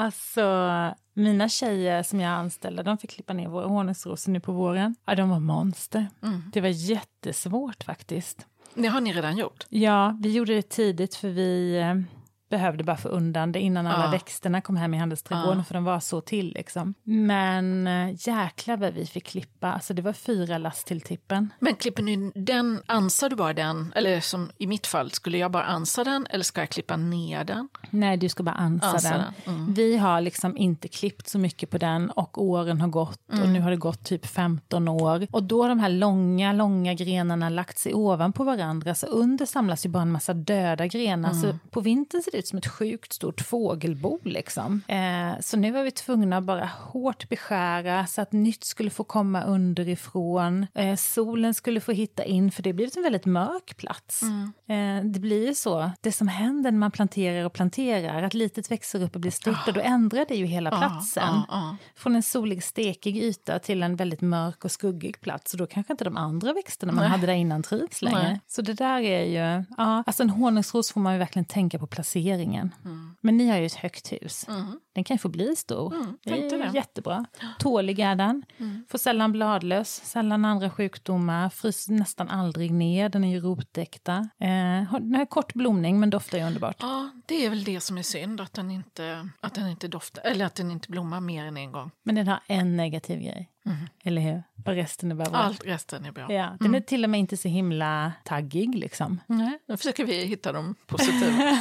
Alltså, 0.00 0.94
mina 1.14 1.48
tjejer 1.48 2.02
som 2.02 2.20
jag 2.20 2.30
anställde, 2.32 2.82
de 2.82 2.98
fick 2.98 3.10
klippa 3.10 3.32
ner 3.32 3.48
våra 3.48 3.66
honungsrosor 3.66 4.32
nu 4.32 4.40
på 4.40 4.52
våren. 4.52 4.96
Ja, 5.04 5.14
de 5.14 5.30
var 5.30 5.40
monster. 5.40 6.06
Mm. 6.22 6.42
Det 6.52 6.60
var 6.60 6.68
jättesvårt 6.68 7.84
faktiskt. 7.84 8.46
Det 8.74 8.88
har 8.88 9.00
ni 9.00 9.12
redan 9.12 9.36
gjort? 9.36 9.66
Ja, 9.68 10.18
vi 10.20 10.32
gjorde 10.32 10.54
det 10.54 10.68
tidigt 10.68 11.14
för 11.14 11.28
vi 11.28 11.78
eh, 11.78 12.19
behövde 12.50 12.84
bara 12.84 12.96
få 12.96 13.08
undan 13.08 13.52
det 13.52 13.60
innan 13.60 13.86
alla 13.86 14.04
ja. 14.04 14.10
växterna 14.10 14.60
kom 14.60 14.76
hem 14.76 14.94
i 14.94 14.98
handelsträdgården 14.98 15.58
ja. 15.58 15.64
för 15.64 15.74
de 15.74 15.84
var 15.84 16.00
så 16.00 16.20
till 16.20 16.52
liksom. 16.52 16.94
Men 17.02 17.86
äh, 17.86 18.28
jäklar 18.28 18.76
vad 18.76 18.94
vi 18.94 19.06
fick 19.06 19.26
klippa, 19.26 19.72
alltså 19.72 19.94
det 19.94 20.02
var 20.02 20.12
fyra 20.12 20.58
last 20.58 20.86
till 20.86 21.00
tippen. 21.00 21.52
Men 21.58 21.74
klipper 21.74 22.02
ni 22.02 22.32
den, 22.34 22.82
ansar 22.86 23.28
du 23.28 23.36
bara 23.36 23.52
den, 23.52 23.92
eller 23.96 24.20
som 24.20 24.50
i 24.58 24.66
mitt 24.66 24.86
fall, 24.86 25.10
skulle 25.10 25.38
jag 25.38 25.50
bara 25.50 25.64
ansa 25.64 26.04
den 26.04 26.26
eller 26.30 26.44
ska 26.44 26.60
jag 26.60 26.70
klippa 26.70 26.96
ner 26.96 27.44
den? 27.44 27.68
Nej, 27.90 28.16
du 28.16 28.28
ska 28.28 28.42
bara 28.42 28.54
ansa, 28.54 28.86
ansa 28.86 29.10
den. 29.10 29.24
den. 29.44 29.54
Mm. 29.54 29.74
Vi 29.74 29.96
har 29.96 30.20
liksom 30.20 30.56
inte 30.56 30.88
klippt 30.88 31.28
så 31.28 31.38
mycket 31.38 31.70
på 31.70 31.78
den 31.78 32.10
och 32.10 32.42
åren 32.42 32.80
har 32.80 32.88
gått 32.88 33.32
mm. 33.32 33.42
och 33.42 33.48
nu 33.48 33.60
har 33.60 33.70
det 33.70 33.76
gått 33.76 34.04
typ 34.04 34.26
15 34.26 34.88
år. 34.88 35.26
Och 35.30 35.42
då 35.42 35.62
har 35.62 35.68
de 35.68 35.78
här 35.78 35.88
långa, 35.88 36.52
långa 36.52 36.94
grenarna 36.94 37.48
lagt 37.48 37.78
sig 37.78 37.94
ovanpå 37.94 38.44
varandra 38.44 38.94
så 38.94 39.06
under 39.06 39.46
samlas 39.46 39.86
ju 39.86 39.90
bara 39.90 40.02
en 40.02 40.12
massa 40.12 40.34
döda 40.34 40.86
grenar. 40.86 41.30
Mm. 41.30 41.42
Så 41.42 41.58
på 41.70 41.80
vintern 41.80 42.22
ser 42.22 42.30
det 42.32 42.39
ut 42.40 42.46
som 42.46 42.58
ett 42.58 42.66
sjukt 42.66 43.12
stort 43.12 43.40
fågelbo. 43.40 44.18
Liksom. 44.24 44.82
Eh, 44.88 45.40
så 45.40 45.56
nu 45.56 45.70
var 45.70 45.82
vi 45.82 45.90
tvungna 45.90 46.36
att 46.36 46.44
bara 46.44 46.70
hårt 46.78 47.28
beskära 47.28 48.06
så 48.06 48.22
att 48.22 48.32
nytt 48.32 48.64
skulle 48.64 48.90
få 48.90 49.04
komma 49.04 49.42
underifrån. 49.42 50.66
Eh, 50.74 50.96
solen 50.96 51.54
skulle 51.54 51.80
få 51.80 51.92
hitta 51.92 52.24
in, 52.24 52.50
för 52.50 52.62
det 52.62 52.72
blev 52.72 52.90
en 52.96 53.02
väldigt 53.02 53.26
mörk 53.26 53.76
plats. 53.76 54.22
Mm. 54.22 54.52
Eh, 54.68 55.04
det 55.04 55.20
blir 55.20 55.46
ju 55.46 55.54
så, 55.54 55.90
det 56.00 56.12
som 56.12 56.28
händer 56.28 56.70
när 56.70 56.78
man 56.78 56.90
planterar 56.90 57.44
och 57.44 57.52
planterar, 57.52 58.22
att 58.22 58.34
litet 58.34 58.70
växer 58.70 59.02
upp 59.02 59.14
och 59.14 59.20
blir 59.20 59.30
stort, 59.30 59.54
oh. 59.54 59.68
och 59.68 59.74
då 59.74 59.80
ändrar 59.80 60.24
det 60.28 60.34
ju 60.34 60.46
hela 60.46 60.70
platsen. 60.70 61.34
Oh, 61.34 61.70
oh, 61.70 61.74
Från 61.96 62.16
en 62.16 62.22
solig, 62.22 62.64
stekig 62.64 63.16
yta 63.16 63.58
till 63.58 63.82
en 63.82 63.96
väldigt 63.96 64.20
mörk 64.20 64.64
och 64.64 64.70
skuggig 64.70 65.20
plats. 65.20 65.52
Och 65.52 65.58
då 65.58 65.66
kanske 65.66 65.92
inte 65.92 66.04
de 66.04 66.16
andra 66.16 66.52
växterna 66.52 66.92
man 66.92 67.02
Nej. 67.02 67.10
hade 67.10 67.26
där 67.26 67.34
innan 67.34 67.62
trivs 67.62 68.02
längre. 68.02 68.22
Nej. 68.22 68.40
Så 68.46 68.62
det 68.62 68.74
där 68.74 69.00
är 69.00 69.24
ju, 69.24 69.64
ja, 69.76 70.02
alltså 70.06 70.22
en 70.22 70.30
honungsros 70.30 70.92
får 70.92 71.00
man 71.00 71.12
ju 71.12 71.18
verkligen 71.18 71.44
tänka 71.44 71.78
på 71.78 71.86
placering 71.86 72.29
placeringen. 72.30 72.74
Mm. 72.84 73.16
Men 73.20 73.36
ni 73.36 73.48
har 73.48 73.56
ju 73.56 73.66
ett 73.66 73.74
högt 73.74 74.12
hus. 74.12 74.46
Mm. 74.48 74.80
Den 74.94 75.04
kan 75.04 75.14
ju 75.14 75.18
få 75.18 75.28
bli 75.28 75.56
stor. 75.56 75.94
Mm, 75.94 76.18
det 76.24 76.46
är 76.46 76.58
det. 76.58 76.70
jättebra. 76.74 77.24
Tålig 77.58 77.98
är 77.98 78.14
den. 78.14 78.42
Mm. 78.58 78.84
Får 78.88 78.98
sällan 78.98 79.32
bladlös, 79.32 80.04
sällan 80.04 80.44
andra 80.44 80.70
sjukdomar. 80.70 81.48
Fryser 81.48 81.92
nästan 81.92 82.28
aldrig 82.28 82.70
ner. 82.70 83.08
Den 83.08 83.24
är 83.24 83.30
ju 83.30 83.40
rotäkta. 83.40 84.16
Eh, 84.38 84.92
den 84.92 85.14
har 85.14 85.26
kort 85.26 85.54
blomning 85.54 86.00
men 86.00 86.10
doftar 86.10 86.38
ju 86.38 86.44
underbart. 86.44 86.76
Ja, 86.80 87.10
det 87.26 87.46
är 87.46 87.50
väl 87.50 87.64
det 87.64 87.80
som 87.80 87.98
är 87.98 88.02
synd. 88.02 88.40
Att 88.40 88.52
den 88.52 88.70
inte, 88.70 89.28
att 89.40 89.54
den 89.54 89.68
inte 89.68 89.88
doftar, 89.88 90.22
eller 90.22 90.44
att 90.44 90.54
den 90.54 90.70
inte 90.70 90.90
blommar 90.90 91.20
mer 91.20 91.44
än 91.44 91.56
en 91.56 91.72
gång. 91.72 91.90
Men 92.02 92.14
den 92.14 92.28
har 92.28 92.40
en 92.46 92.76
negativ 92.76 93.20
grej. 93.20 93.49
Mm. 93.66 93.78
Eller 94.04 94.22
hur? 94.22 94.42
Och 94.66 94.72
resten 94.72 95.10
är 95.10 95.14
bara 95.14 95.30
bra. 95.30 95.38
Allt 95.38 95.66
resten 95.66 96.04
är 96.04 96.12
bra. 96.12 96.32
Ja, 96.32 96.56
den 96.58 96.66
mm. 96.66 96.74
är 96.74 96.80
till 96.80 97.04
och 97.04 97.10
med 97.10 97.20
inte 97.20 97.36
så 97.36 97.48
himla 97.48 98.12
taggig 98.24 98.74
liksom. 98.74 99.20
Nej, 99.26 99.58
nu 99.68 99.76
försöker 99.76 100.04
vi 100.04 100.24
hitta 100.24 100.52
de 100.52 100.74
positiva. 100.86 101.58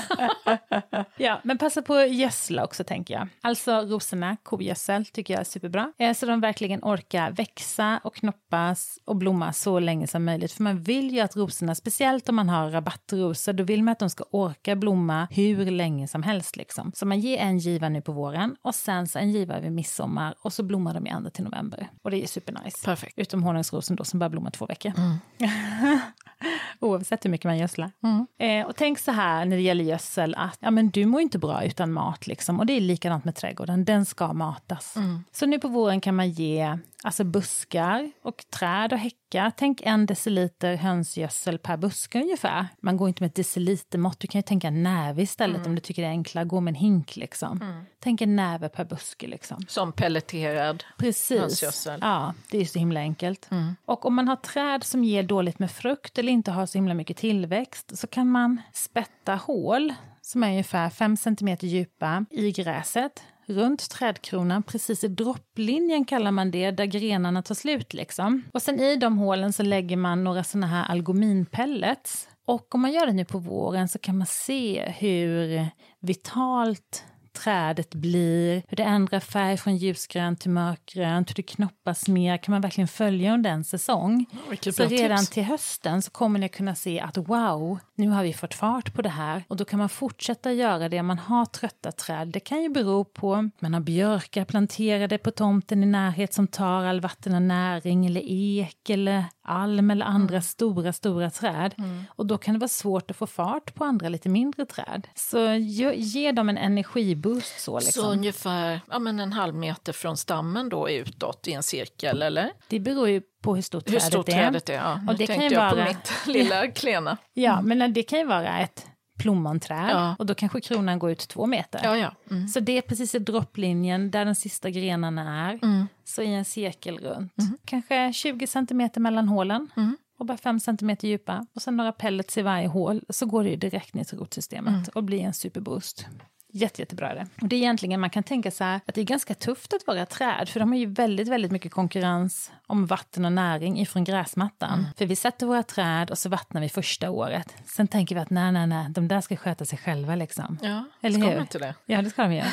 ja, 1.17 1.41
men 1.43 1.57
passa 1.57 1.81
på 1.81 1.93
att 1.93 2.13
gödsla 2.13 2.63
också 2.63 2.83
tänker 2.83 3.13
jag. 3.13 3.27
Alltså 3.41 3.71
rosorna, 3.71 4.37
kogödsel, 4.43 5.05
tycker 5.05 5.33
jag 5.33 5.41
är 5.41 5.45
superbra. 5.45 5.93
Eh, 5.97 6.13
så 6.13 6.25
de 6.25 6.41
verkligen 6.41 6.79
orkar 6.83 7.31
växa 7.31 7.99
och 8.03 8.15
knoppas 8.15 8.99
och 9.05 9.15
blomma 9.15 9.53
så 9.53 9.79
länge 9.79 10.07
som 10.07 10.25
möjligt. 10.25 10.51
För 10.51 10.63
man 10.63 10.81
vill 10.81 11.11
ju 11.11 11.19
att 11.19 11.35
rosorna, 11.35 11.75
speciellt 11.75 12.29
om 12.29 12.35
man 12.35 12.49
har 12.49 12.69
rabattrosor, 12.69 13.53
då 13.53 13.63
vill 13.63 13.83
man 13.83 13.91
att 13.91 13.99
de 13.99 14.09
ska 14.09 14.23
orka 14.31 14.75
blomma 14.75 15.27
hur 15.31 15.65
länge 15.65 16.07
som 16.07 16.23
helst 16.23 16.57
liksom. 16.57 16.91
Så 16.95 17.05
man 17.05 17.19
ger 17.19 17.37
en 17.37 17.57
giva 17.57 17.89
nu 17.89 18.01
på 18.01 18.11
våren 18.11 18.55
och 18.61 18.75
sen 18.75 19.07
så 19.07 19.19
en 19.19 19.31
giva 19.31 19.59
vid 19.59 19.71
midsommar 19.71 20.35
och 20.41 20.53
så 20.53 20.63
blommar 20.63 20.93
de 20.93 21.07
i 21.07 21.31
till 21.31 21.43
november. 21.43 21.88
Och 22.01 22.11
det 22.11 22.23
är 22.23 22.27
supernice. 22.27 22.85
Perfekt. 22.85 23.13
Utom 23.19 23.43
honungsrosen 23.43 23.95
då 23.95 24.03
som 24.03 24.19
bara 24.19 24.29
blommar 24.29 24.51
två 24.51 24.65
veckor. 24.65 24.91
Oavsett 26.79 27.25
hur 27.25 27.29
mycket 27.29 27.45
man 27.45 27.57
gödslar. 27.57 27.91
Eh, 28.39 28.67
och 28.67 28.75
tänk 28.75 28.99
så 28.99 29.11
här 29.11 29.45
när 29.45 29.55
det 29.55 29.61
gäller 29.63 29.83
gödsel 29.83 30.35
att 30.35 30.57
ja, 30.59 30.71
men 30.71 30.89
du 30.89 31.05
mår 31.05 31.21
inte 31.21 31.39
bra 31.39 31.63
utan 31.63 31.91
mat. 31.91 32.27
Liksom. 32.27 32.59
Och 32.59 32.65
det 32.65 32.73
är 32.73 32.81
likadant 32.81 33.25
med 33.25 33.35
trädgården, 33.35 33.85
den 33.85 34.05
ska 34.05 34.33
matas. 34.33 34.95
Så 35.31 35.45
nu 35.45 35.59
på 35.59 35.67
våren 35.67 36.01
kan 36.01 36.15
man 36.15 36.29
ge 36.29 36.77
alltså 37.03 37.23
buskar 37.23 38.11
och 38.23 38.45
träd 38.49 38.93
och 38.93 38.99
häckar. 38.99 39.18
Tänk 39.57 39.81
en 39.81 40.05
deciliter 40.05 40.75
hönsgödsel 40.75 41.57
per 41.57 41.77
buske 41.77 42.21
ungefär. 42.21 42.67
Man 42.79 42.97
går 42.97 43.07
inte 43.07 43.23
med 43.23 43.27
ett 43.27 43.35
decilitermått, 43.35 44.19
du 44.19 44.27
kan 44.27 44.39
ju 44.39 44.43
tänka 44.43 44.69
näve 44.69 45.21
istället 45.21 45.67
om 45.67 45.75
du 45.75 45.81
tycker 45.81 46.01
det 46.01 46.07
är 46.07 46.11
enklare. 46.11 46.45
Gå 46.45 46.59
med 46.59 46.71
en 46.71 46.75
hink 46.75 47.15
liksom. 47.15 47.83
Tänk 47.99 48.21
en 48.21 48.35
näve 48.35 48.69
per 48.69 48.85
buske 48.85 49.27
liksom. 49.27 49.65
Som 49.67 49.91
pelleterad 49.91 50.83
Precis. 50.97 51.39
hönsgödsel. 51.39 51.99
Ja, 52.01 52.33
det 52.51 52.57
är 52.57 52.65
så 52.65 52.79
himla 52.79 52.99
enkelt. 52.99 53.49
Och 53.85 54.05
om 54.05 54.15
man 54.15 54.27
har 54.27 54.35
träd 54.35 54.83
som 54.83 55.03
ger 55.03 55.23
dåligt 55.23 55.59
med 55.59 55.71
frukt 55.71 56.17
eller 56.17 56.31
inte 56.31 56.51
har 56.51 56.65
så 56.65 56.77
himla 56.77 56.93
mycket 56.93 57.17
tillväxt 57.17 57.97
så 57.97 58.07
kan 58.07 58.31
man 58.31 58.61
spätta 58.73 59.35
hål 59.35 59.93
som 60.21 60.43
är 60.43 60.47
ungefär 60.49 60.89
5 60.89 61.17
cm 61.17 61.57
djupa 61.59 62.25
i 62.29 62.51
gräset 62.51 63.23
runt 63.49 63.89
trädkronan, 63.89 64.63
precis 64.63 65.03
i 65.03 65.07
dropplinjen 65.07 66.05
kallar 66.05 66.31
man 66.31 66.51
det, 66.51 66.71
där 66.71 66.85
grenarna 66.85 67.41
tar 67.41 67.55
slut. 67.55 67.93
Liksom. 67.93 68.43
Och 68.53 68.61
sen 68.61 68.79
i 68.79 68.95
de 68.95 69.17
hålen 69.17 69.53
så 69.53 69.63
lägger 69.63 69.97
man 69.97 70.23
några 70.23 70.43
såna 70.43 70.67
här 70.67 70.85
algominpellets. 70.91 72.27
Och 72.45 72.75
om 72.75 72.81
man 72.81 72.91
gör 72.91 73.05
det 73.05 73.13
nu 73.13 73.25
på 73.25 73.37
våren 73.37 73.87
så 73.87 73.99
kan 73.99 74.17
man 74.17 74.27
se 74.27 74.93
hur 74.97 75.67
vitalt 75.99 77.03
trädet 77.43 77.95
blir, 77.95 78.63
hur 78.67 78.77
det 78.77 78.83
ändrar 78.83 79.19
färg 79.19 79.57
från 79.57 79.77
ljusgrönt 79.77 80.39
till 80.39 80.51
mörkgrönt, 80.51 81.29
hur 81.29 81.35
det 81.35 81.43
knoppas 81.43 82.07
mer, 82.07 82.37
kan 82.37 82.51
man 82.51 82.61
verkligen 82.61 82.87
följa 82.87 83.33
under 83.33 83.49
en 83.49 83.63
säsong. 83.63 84.25
vilket 84.49 84.75
så 84.75 84.85
redan 84.85 85.17
tips. 85.17 85.29
till 85.29 85.43
hösten 85.43 86.01
så 86.01 86.11
kommer 86.11 86.39
ni 86.39 86.49
kunna 86.49 86.75
se 86.75 86.99
att 86.99 87.17
wow, 87.17 87.79
nu 87.95 88.09
har 88.09 88.23
vi 88.23 88.33
fått 88.33 88.53
fart 88.53 88.93
på 88.93 89.01
det 89.01 89.09
här 89.09 89.43
och 89.47 89.57
då 89.57 89.65
kan 89.65 89.79
man 89.79 89.89
fortsätta 89.89 90.53
göra 90.53 90.89
det. 90.89 91.03
Man 91.03 91.19
har 91.19 91.45
trötta 91.45 91.91
träd. 91.91 92.27
Det 92.27 92.39
kan 92.39 92.61
ju 92.61 92.69
bero 92.69 93.05
på 93.05 93.33
att 93.33 93.61
man 93.61 93.73
har 93.73 93.81
björkar 93.81 94.45
planterade 94.45 95.17
på 95.17 95.31
tomten 95.31 95.83
i 95.83 95.85
närhet 95.85 96.33
som 96.33 96.47
tar 96.47 96.85
all 96.85 97.01
vatten 97.01 97.35
och 97.35 97.41
näring 97.41 98.05
eller 98.05 98.21
ek 98.25 98.89
eller 98.89 99.25
alm 99.49 99.91
eller 99.91 100.05
andra 100.05 100.41
stora, 100.41 100.93
stora 100.93 101.29
träd. 101.29 101.75
Och 102.09 102.25
då 102.25 102.37
kan 102.37 102.53
det 102.53 102.59
vara 102.59 102.67
svårt 102.67 103.11
att 103.11 103.17
få 103.17 103.27
fart 103.27 103.73
på 103.75 103.83
andra 103.83 104.09
lite 104.09 104.29
mindre 104.29 104.65
träd. 104.65 105.07
Så 105.15 105.39
ge, 105.53 105.93
ge 105.95 106.31
dem 106.31 106.49
en 106.49 106.57
energiboost 106.57 107.59
så 107.59 107.79
liksom. 107.79 108.03
Så 108.03 108.11
ungefär 108.11 108.81
ja, 108.89 108.99
men 108.99 109.19
en 109.19 109.33
halv 109.33 109.55
meter 109.55 109.93
från 109.93 110.17
stammen 110.17 110.69
då 110.69 110.89
utåt 110.89 111.47
i 111.47 111.53
en 111.53 111.63
cirkel, 111.63 112.21
eller? 112.21 112.49
Det 112.67 112.79
beror 112.79 113.09
ju 113.09 113.21
på 113.43 113.55
hur 113.55 113.61
stort 113.61 113.87
Hur 113.87 113.91
trädet 113.91 114.03
stort 114.13 114.29
är. 114.29 114.33
trädet 114.33 114.69
är. 114.69 114.73
Ja. 114.73 114.95
Nu 114.95 115.07
Och 115.11 115.17
det 115.17 115.27
kan 115.27 115.35
tänkte 115.35 115.55
ju 115.55 115.61
jag 115.61 115.75
vara- 115.75 115.85
på 115.85 115.89
mitt 115.89 116.11
lilla 116.35 116.67
klena. 116.67 117.17
Ja, 117.33 117.61
men 117.61 117.93
det 117.93 118.03
kan 118.03 118.19
ju 118.19 118.25
vara 118.25 118.59
ett 118.59 118.85
plommonträd 119.19 119.89
Ja. 119.91 120.15
och 120.19 120.25
då 120.25 120.35
kanske 120.35 120.61
kronan 120.61 120.99
går 120.99 121.11
ut 121.11 121.19
två 121.27 121.45
meter. 121.45 121.79
Ja, 121.83 121.97
ja. 121.97 122.13
Mm. 122.31 122.47
Så 122.47 122.59
det 122.59 122.77
är 122.77 122.81
precis 122.81 123.15
i 123.15 123.19
dropplinjen 123.19 124.11
där 124.11 124.25
de 124.25 124.35
sista 124.35 124.69
grenarna 124.69 125.49
är. 125.49 125.59
Mm. 125.63 125.87
Så 126.03 126.21
i 126.21 126.33
en 126.33 126.45
cirkel 126.45 126.97
runt. 126.97 127.33
Kanske 127.65 128.13
20 128.13 128.47
centimeter 128.47 129.01
mellan 129.01 129.27
hålen. 129.29 129.67
Mm. 129.77 129.97
Och 130.19 130.25
bara 130.25 130.37
5 130.37 130.59
centimeter 130.59 131.07
djupa. 131.07 131.45
Och 131.55 131.61
sen 131.61 131.77
några 131.77 131.91
pellets 131.91 132.37
i 132.37 132.41
varje 132.41 132.67
hål. 132.67 133.01
Så 133.09 133.25
går 133.25 133.43
det 133.43 133.55
direkt 133.55 133.93
ner 133.93 134.03
till 134.03 134.17
rotsystemet 134.17 134.73
Mm. 134.73 134.83
och 134.93 135.03
blir 135.03 135.19
en 135.21 135.33
superboost. 135.33 136.05
Jätte, 136.51 136.81
jättebra 136.81 137.09
är 137.11 137.15
det. 137.15 137.27
Och 137.41 137.47
det 137.47 137.55
är 137.55 137.57
egentligen, 137.57 137.99
man 137.99 138.09
kan 138.09 138.23
tänka 138.23 138.51
så 138.51 138.63
här 138.63 138.81
att 138.85 138.95
det 138.95 139.01
är 139.01 139.05
ganska 139.05 139.33
tufft 139.33 139.73
att 139.73 139.87
vara 139.87 140.05
träd, 140.05 140.49
för 140.49 140.59
de 140.59 140.69
har 140.71 140.79
ju 140.79 140.85
väldigt, 140.85 141.27
väldigt 141.27 141.51
mycket 141.51 141.71
konkurrens 141.71 142.51
om 142.67 142.85
vatten 142.85 143.25
och 143.25 143.31
näring 143.31 143.79
ifrån 143.79 144.03
gräsmattan. 144.03 144.79
Mm. 144.79 144.91
För 144.97 145.05
vi 145.05 145.15
sätter 145.15 145.45
våra 145.45 145.63
träd 145.63 146.11
och 146.11 146.17
så 146.17 146.29
vattnar 146.29 146.61
vi 146.61 146.69
första 146.69 147.09
året. 147.09 147.53
Sen 147.65 147.87
tänker 147.87 148.15
vi 148.15 148.21
att 148.21 148.29
nej, 148.29 148.51
nej, 148.51 148.67
nej, 148.67 148.89
de 148.89 149.07
där 149.07 149.21
ska 149.21 149.35
sköta 149.35 149.65
sig 149.65 149.77
själva 149.77 150.15
liksom. 150.15 150.57
Ja, 150.61 150.83
Eller 151.01 151.19
ska 151.19 151.27
hur? 151.27 151.33
man 151.35 151.41
inte 151.41 151.59
det? 151.59 151.75
Ja, 151.85 152.01
det 152.01 152.09
ska 152.09 152.23
de 152.23 152.33
göra. 152.33 152.47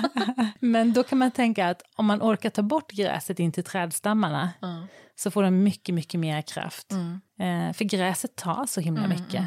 Men 0.60 0.92
då 0.92 1.02
kan 1.02 1.18
man 1.18 1.30
tänka 1.30 1.68
att 1.68 1.82
om 1.96 2.06
man 2.06 2.22
orkar 2.22 2.50
ta 2.50 2.62
bort 2.62 2.92
gräset 2.92 3.38
in 3.38 3.52
till 3.52 3.64
trädstammarna 3.64 4.50
Ja. 4.60 4.86
så 5.16 5.30
får 5.30 5.42
de 5.42 5.62
mycket, 5.62 5.94
mycket 5.94 6.20
mer 6.20 6.42
kraft. 6.42 6.92
Mm. 6.92 7.20
Eh, 7.68 7.72
för 7.72 7.84
gräset 7.84 8.36
tar 8.36 8.66
så 8.66 8.80
himla 8.80 9.06
mycket. 9.08 9.44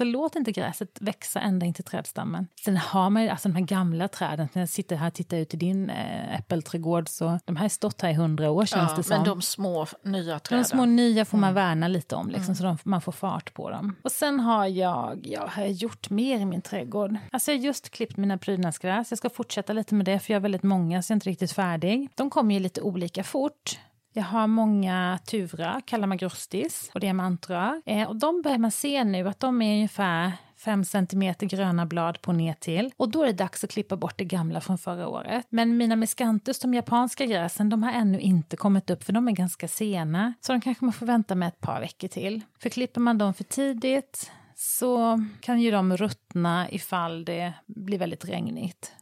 Så 0.00 0.04
låt 0.04 0.36
inte 0.36 0.52
gräset 0.52 0.98
växa 1.00 1.40
ända 1.40 1.66
in 1.66 1.74
till 1.74 1.84
trädstammen. 1.84 2.46
Sen 2.64 2.76
har 2.76 3.10
man 3.10 3.22
ju 3.22 3.28
alltså 3.28 3.48
de 3.48 3.54
här 3.54 3.64
gamla 3.64 4.08
träden, 4.08 4.48
när 4.52 4.62
jag 4.62 4.68
sitter 4.68 4.96
här 4.96 5.06
och 5.06 5.14
tittar 5.14 5.36
ut 5.36 5.54
i 5.54 5.56
din 5.56 5.90
eh, 5.90 6.34
äppelträdgård, 6.40 7.08
så 7.08 7.38
de 7.44 7.56
här 7.56 7.64
har 7.64 7.68
stått 7.68 8.02
här 8.02 8.10
i 8.10 8.14
hundra 8.14 8.50
år 8.50 8.66
känns 8.66 8.90
Ja, 8.90 8.96
det 8.96 9.02
som. 9.02 9.16
men 9.16 9.26
de 9.26 9.42
små 9.42 9.86
nya 10.04 10.38
träden. 10.38 10.62
De 10.62 10.68
små 10.68 10.84
nya 10.84 11.24
får 11.24 11.38
man 11.38 11.54
värna 11.54 11.88
lite 11.88 12.16
om, 12.16 12.28
liksom, 12.28 12.54
så 12.54 12.62
de, 12.64 12.78
man 12.84 13.00
får 13.00 13.12
fart 13.12 13.54
på 13.54 13.70
dem. 13.70 13.96
Och 14.04 14.12
sen 14.12 14.40
har 14.40 14.66
jag, 14.66 15.20
jag 15.26 15.46
har 15.46 15.64
gjort 15.64 16.10
mer 16.10 16.40
i 16.40 16.44
min 16.44 16.62
trädgård. 16.62 17.16
Alltså 17.32 17.52
jag 17.52 17.58
har 17.58 17.64
just 17.64 17.90
klippt 17.90 18.16
mina 18.16 18.38
prydnadsgräs. 18.38 19.10
Jag 19.10 19.18
ska 19.18 19.30
fortsätta 19.30 19.72
lite 19.72 19.94
med 19.94 20.06
det, 20.06 20.18
för 20.18 20.32
jag 20.32 20.40
har 20.40 20.42
väldigt 20.42 20.62
många, 20.62 21.02
så 21.02 21.10
jag 21.10 21.14
är 21.14 21.16
inte 21.16 21.30
riktigt 21.30 21.52
färdig. 21.52 22.08
De 22.14 22.30
kommer 22.30 22.54
ju 22.54 22.60
lite 22.60 22.80
olika 22.80 23.24
fort. 23.24 23.78
Jag 24.12 24.22
har 24.22 24.46
många 24.46 25.18
tuvra, 25.26 25.80
kalamagrostis 25.86 26.90
och 26.94 27.00
diamantrör. 27.00 27.82
Eh, 27.86 28.08
och 28.08 28.16
de 28.16 28.42
börjar 28.42 28.58
man 28.58 28.70
se 28.70 29.04
nu 29.04 29.28
att 29.28 29.40
de 29.40 29.62
är 29.62 29.74
ungefär 29.74 30.32
5 30.56 30.84
cm 30.84 31.34
gröna 31.40 31.86
blad 31.86 32.22
på 32.22 32.32
ner 32.32 32.54
till. 32.54 32.90
Och 32.96 33.08
då 33.08 33.22
är 33.22 33.26
det 33.26 33.32
dags 33.32 33.64
att 33.64 33.70
klippa 33.70 33.96
bort 33.96 34.18
det 34.18 34.24
gamla 34.24 34.60
från 34.60 34.78
förra 34.78 35.08
året. 35.08 35.46
Men 35.48 35.76
mina 35.76 35.96
miscanthus, 35.96 36.60
de 36.60 36.74
japanska 36.74 37.26
gräsen, 37.26 37.68
de 37.68 37.82
har 37.82 37.92
ännu 37.92 38.20
inte 38.20 38.56
kommit 38.56 38.90
upp 38.90 39.04
för 39.04 39.12
de 39.12 39.28
är 39.28 39.32
ganska 39.32 39.68
sena. 39.68 40.34
Så 40.40 40.52
de 40.52 40.60
kanske 40.60 40.84
man 40.84 40.92
får 40.92 41.06
vänta 41.06 41.34
med 41.34 41.48
ett 41.48 41.60
par 41.60 41.80
veckor 41.80 42.08
till. 42.08 42.40
För 42.58 42.70
klipper 42.70 43.00
man 43.00 43.18
dem 43.18 43.34
för 43.34 43.44
tidigt 43.44 44.30
så 44.62 45.24
kan 45.40 45.60
ju 45.60 45.70
de 45.70 45.96
ruttna 45.96 46.70
ifall 46.70 47.24
det 47.24 47.52
blir 47.66 47.98
väldigt 47.98 48.24
regnigt. 48.24 48.92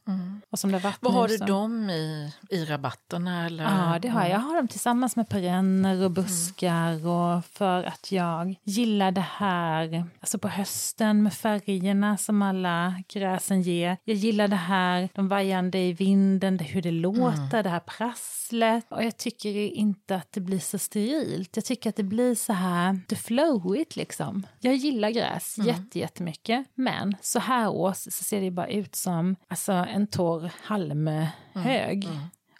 Och 0.51 0.59
som 0.59 0.73
det 0.73 0.79
har 0.79 0.95
Vad 1.01 1.13
har 1.13 1.29
du 1.29 1.39
så- 1.39 1.45
dem 1.45 1.91
i, 1.91 2.33
i 2.51 2.65
rabatterna? 2.65 3.47
Eller? 3.47 3.65
Ja, 3.65 3.99
det 4.03 4.09
har 4.09 4.21
jag. 4.23 4.31
Jag 4.31 4.39
har 4.39 4.57
dem 4.57 4.69
tillsammans 4.69 5.17
med 5.17 5.29
perenner 5.29 6.05
och 6.05 6.11
buskar 6.11 7.07
och 7.07 7.45
för 7.45 7.85
att 7.85 8.13
jag 8.13 8.55
gillar 8.65 9.11
det 9.11 9.25
här, 9.37 10.05
alltså 10.21 10.39
på 10.39 10.49
hösten 10.49 11.23
med 11.23 11.35
färgerna 11.35 12.17
som 12.17 12.43
alla 12.43 13.03
gräsen 13.09 13.63
ger. 13.63 13.97
Jag 14.05 14.17
gillar 14.17 14.49
det 14.49 14.57
här, 14.57 15.09
de 15.15 15.29
vajande 15.29 15.79
i 15.79 15.93
vinden, 15.93 16.57
det, 16.57 16.65
hur 16.65 16.83
det 16.83 16.91
låter, 16.91 17.63
det 17.63 17.69
här 17.71 17.81
prasslet. 17.81 18.87
Och 18.89 19.05
jag 19.05 19.17
tycker 19.17 19.51
inte 19.57 20.17
att 20.17 20.33
det 20.33 20.41
blir 20.41 20.59
så 20.59 20.79
sterilt. 20.79 21.57
Jag 21.57 21.65
tycker 21.65 21.91
att 21.91 21.97
det 21.97 22.03
blir 22.03 22.35
så 22.35 22.53
här, 22.53 23.01
det 23.09 23.17
flowigt 23.17 23.97
liksom. 23.97 24.47
Jag 24.61 24.75
gillar 24.75 25.11
gräs 25.11 25.48
jätte, 25.57 25.99
jättemycket, 25.99 26.67
men 26.75 27.17
så 27.23 27.39
här 27.39 27.69
års 27.69 27.97
så 27.97 28.11
ser 28.11 28.41
det 28.41 28.51
bara 28.51 28.69
ut 28.69 28.97
som 28.97 29.37
alltså, 29.49 29.73
en 29.73 30.07
torr 30.07 30.51
halmhög. 30.63 32.09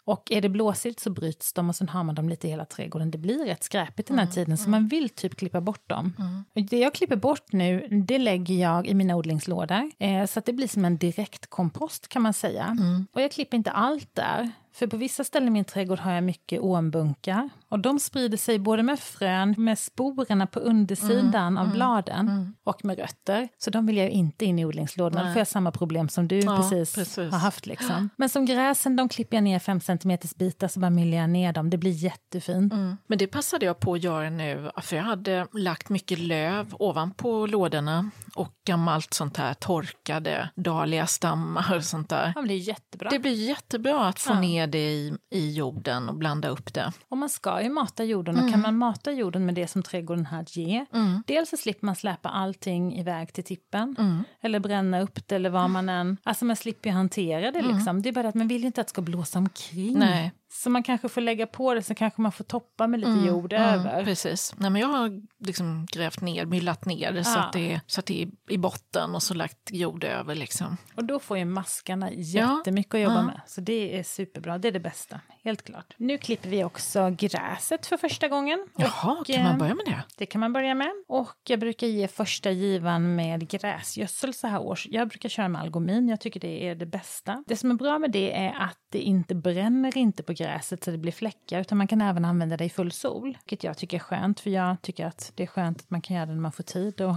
Och 0.03 0.31
är 0.31 0.41
det 0.41 0.49
blåsigt 0.49 0.99
så 0.99 1.09
bryts 1.09 1.53
de 1.53 1.69
och 1.69 1.75
sen 1.75 1.89
har 1.89 2.03
man 2.03 2.15
dem 2.15 2.29
lite 2.29 2.47
i 2.47 2.49
hela 2.49 2.65
trädgården. 2.65 3.11
Det 3.11 3.17
blir 3.17 3.45
rätt 3.45 3.63
skräpigt 3.63 4.07
den 4.07 4.19
här 4.19 4.25
tiden 4.27 4.57
så 4.57 4.69
man 4.69 4.87
vill 4.87 5.09
typ 5.09 5.35
klippa 5.35 5.61
bort 5.61 5.89
dem. 5.89 6.13
Och 6.55 6.61
det 6.61 6.77
jag 6.77 6.93
klipper 6.93 7.15
bort 7.15 7.51
nu, 7.51 7.87
det 8.07 8.17
lägger 8.17 8.55
jag 8.55 8.87
i 8.87 8.93
mina 8.93 9.15
odlingslådor. 9.15 9.91
Eh, 9.99 10.25
så 10.25 10.39
att 10.39 10.45
det 10.45 10.53
blir 10.53 10.67
som 10.67 10.85
en 10.85 10.97
direktkompost 10.97 12.07
kan 12.07 12.21
man 12.21 12.33
säga. 12.33 12.77
Och 13.11 13.21
jag 13.21 13.31
klipper 13.31 13.57
inte 13.57 13.71
allt 13.71 14.15
där. 14.15 14.51
För 14.79 14.87
på 14.87 14.97
vissa 14.97 15.23
ställen 15.23 15.47
i 15.47 15.51
min 15.51 15.65
trädgård 15.65 15.99
har 15.99 16.11
jag 16.11 16.23
mycket 16.23 16.59
ormbunkar. 16.61 17.49
Och 17.69 17.79
de 17.79 17.99
sprider 17.99 18.37
sig 18.37 18.59
både 18.59 18.83
med 18.83 18.99
frön, 18.99 19.55
med 19.57 19.79
sporerna 19.79 20.47
på 20.47 20.59
undersidan 20.59 21.57
av 21.57 21.71
bladen 21.71 22.55
och 22.63 22.85
med 22.85 22.99
rötter. 22.99 23.49
Så 23.57 23.69
de 23.69 23.85
vill 23.85 23.97
jag 23.97 24.09
inte 24.09 24.45
in 24.45 24.59
i 24.59 24.65
odlingslådorna. 24.65 25.23
Då 25.25 25.31
får 25.31 25.37
jag 25.39 25.47
samma 25.47 25.71
problem 25.71 26.09
som 26.09 26.27
du 26.27 26.39
Ja, 26.39 26.57
precis, 26.57 26.95
precis. 26.95 27.31
har 27.31 27.39
haft. 27.39 27.65
Liksom. 27.65 28.09
Men 28.17 28.29
som 28.29 28.45
gräsen, 28.45 28.95
de 28.95 29.09
klipper 29.09 29.37
jag 29.37 29.43
ner 29.43 29.59
5 29.59 29.79
cm 29.79 30.17
bitar 30.35 30.67
så 30.67 30.79
bara 30.79 30.89
myllar 30.89 31.17
jag 31.17 31.29
ner 31.29 31.53
dem. 31.53 31.69
Det 31.69 31.77
blir 31.77 31.91
jättefint. 31.91 32.73
Men 33.07 33.17
det 33.17 33.27
passade 33.27 33.65
jag 33.65 33.79
på 33.79 33.93
att 33.93 34.03
göra 34.03 34.29
nu, 34.29 34.71
för 34.81 34.95
jag 34.95 35.03
hade 35.03 35.47
lagt 35.53 35.89
mycket 35.89 36.19
löv 36.19 36.75
ovanpå 36.79 37.45
lådorna 37.45 38.09
och 38.35 38.53
gammalt 38.67 39.13
sånt 39.13 39.37
här 39.37 39.53
torkade 39.53 40.49
dahliastammar 40.55 41.75
och 41.75 41.83
sånt 41.83 42.09
där. 42.09 42.33
Ja, 42.35 42.41
det 42.41 42.53
är 42.53 42.57
jättebra. 42.57 43.09
Det 43.09 43.19
blir 43.19 43.47
jättebra 43.47 44.07
att 44.07 44.19
få 44.19 44.33
Ja. 44.33 44.39
ner 44.39 44.67
det 44.69 44.91
i, 44.91 45.13
i 45.29 45.51
jorden 45.51 46.09
och 46.09 46.15
blanda 46.15 46.47
upp 46.47 46.73
det. 46.73 46.91
Och 47.09 47.17
man 47.17 47.29
ska 47.29 47.61
ju 47.61 47.69
mata 47.69 48.03
jorden 48.03 48.39
och 48.39 48.51
kan 48.51 48.61
man 48.61 48.77
mata 48.77 49.11
jorden 49.11 49.45
med 49.45 49.55
det 49.55 49.67
som 49.67 49.83
trädgården 49.83 50.25
har 50.25 50.39
att 50.41 50.55
ge. 50.55 50.85
Dels 51.27 51.49
så 51.49 51.57
slipper 51.57 51.85
man 51.85 51.95
släpa 51.95 52.29
allting 52.29 52.99
iväg 52.99 53.33
till 53.33 53.43
tippen 53.43 53.95
eller 54.41 54.59
bränna 54.59 55.01
upp 55.01 55.27
det 55.27 55.35
eller 55.35 55.49
vad 55.49 55.69
man 55.69 55.89
än... 55.89 56.17
Alltså 56.23 56.45
man 56.45 56.55
slipper 56.55 56.89
ju 56.89 56.95
hantera 56.95 57.51
det 57.51 57.61
liksom. 57.61 58.01
Det 58.01 58.09
är 58.09 58.13
bara 58.13 58.29
att 58.29 58.35
man 58.35 58.47
vill 58.47 58.61
ju 58.61 58.67
inte 58.67 58.81
att 58.81 58.87
det 58.87 58.91
ska 58.91 59.01
blåsa 59.01 59.39
omkring. 59.39 59.99
Nej. 59.99 60.31
Så 60.51 60.69
man 60.69 60.83
kanske 60.83 61.09
får 61.09 61.21
lägga 61.21 61.47
på 61.47 61.73
det, 61.73 61.83
så 61.83 61.95
kanske 61.95 62.21
man 62.21 62.31
får 62.31 62.43
toppa 62.43 62.87
med 62.87 62.99
lite 62.99 63.11
Mm, 63.11 63.25
jord 63.27 63.53
mm, 63.53 63.79
över. 63.79 64.03
Precis. 64.05 64.53
Nej, 64.57 64.69
men 64.69 64.81
jag 64.81 64.87
har 64.87 65.21
liksom 65.45 65.87
grävt 65.91 66.21
ner, 66.21 66.45
myllat 66.45 66.85
ner 66.85 67.11
det 67.11 67.23
så, 67.23 67.39
Ja. 67.39 67.43
att 67.43 67.53
det 67.53 67.73
är, 67.73 67.81
så 67.87 67.99
att 67.99 68.05
det 68.05 68.21
är 68.23 68.29
i 68.53 68.57
botten 68.57 69.15
och 69.15 69.23
så 69.23 69.33
lagt 69.33 69.71
jord 69.71 70.03
över. 70.03 70.35
Liksom. 70.35 70.77
Och 70.95 71.03
då 71.05 71.19
får 71.19 71.37
ju 71.37 71.45
maskarna 71.45 72.11
jättemycket 72.11 72.93
att 72.95 73.01
jobba 73.01 73.15
Ja. 73.15 73.21
med. 73.23 73.41
Så 73.47 73.61
det 73.61 73.99
är 73.99 74.03
superbra, 74.03 74.57
det 74.57 74.67
är 74.67 74.71
det 74.71 74.79
bästa, 74.79 75.19
helt 75.43 75.61
klart. 75.63 75.93
Nu 75.97 76.17
klipper 76.17 76.49
vi 76.49 76.63
också 76.63 77.09
gräset 77.17 77.85
för 77.85 77.97
första 77.97 78.27
gången. 78.27 78.67
Jaha, 78.77 79.17
Och, 79.19 79.25
kan 79.27 79.43
man 79.43 79.51
eh, 79.51 79.57
börja 79.57 79.75
med 79.75 79.85
det? 79.85 80.03
Det 80.17 80.25
kan 80.25 80.41
man 80.41 80.53
börja 80.53 80.75
med. 80.75 80.91
Och 81.07 81.35
jag 81.47 81.59
brukar 81.59 81.87
ge 81.87 82.07
första 82.07 82.51
givan 82.51 83.15
med 83.15 83.49
gräsgödsel 83.49 84.33
så 84.33 84.47
här 84.47 84.59
års. 84.61 84.87
Jag 84.89 85.07
brukar 85.07 85.29
köra 85.29 85.47
med 85.47 85.61
algomin, 85.61 86.09
jag 86.09 86.19
tycker 86.19 86.39
det 86.39 86.67
är 86.67 86.75
det 86.75 86.85
bästa. 86.85 87.43
Det 87.47 87.55
som 87.55 87.71
är 87.71 87.75
bra 87.75 87.99
med 87.99 88.11
det 88.11 88.37
är 88.37 88.49
att 88.63 88.77
det 88.91 88.99
inte 88.99 89.35
bränner 89.35 89.97
inte 89.97 90.23
på 90.23 90.33
gräset 90.39 90.83
så 90.83 90.91
det 90.91 90.97
blir 90.97 91.11
fläckar, 91.11 91.61
utan 91.61 91.77
man 91.77 91.87
kan 91.87 92.01
även 92.01 92.25
använda 92.25 92.57
det 92.57 92.65
i 92.65 92.69
full 92.69 92.91
sol. 92.91 93.37
Vilket 93.43 93.63
jag 93.63 93.77
tycker 93.77 93.97
är 93.97 94.01
skönt, 94.01 94.39
för 94.39 94.49
jag 94.49 94.81
tycker 94.81 95.05
att 95.05 95.31
det 95.35 95.43
är 95.43 95.47
skönt 95.47 95.79
att 95.79 95.89
man 95.89 96.01
kan 96.01 96.15
göra 96.15 96.25
det 96.25 96.33
när 96.33 96.41
man 96.41 96.51
får 96.51 96.63
tid. 96.63 97.01
Och 97.01 97.15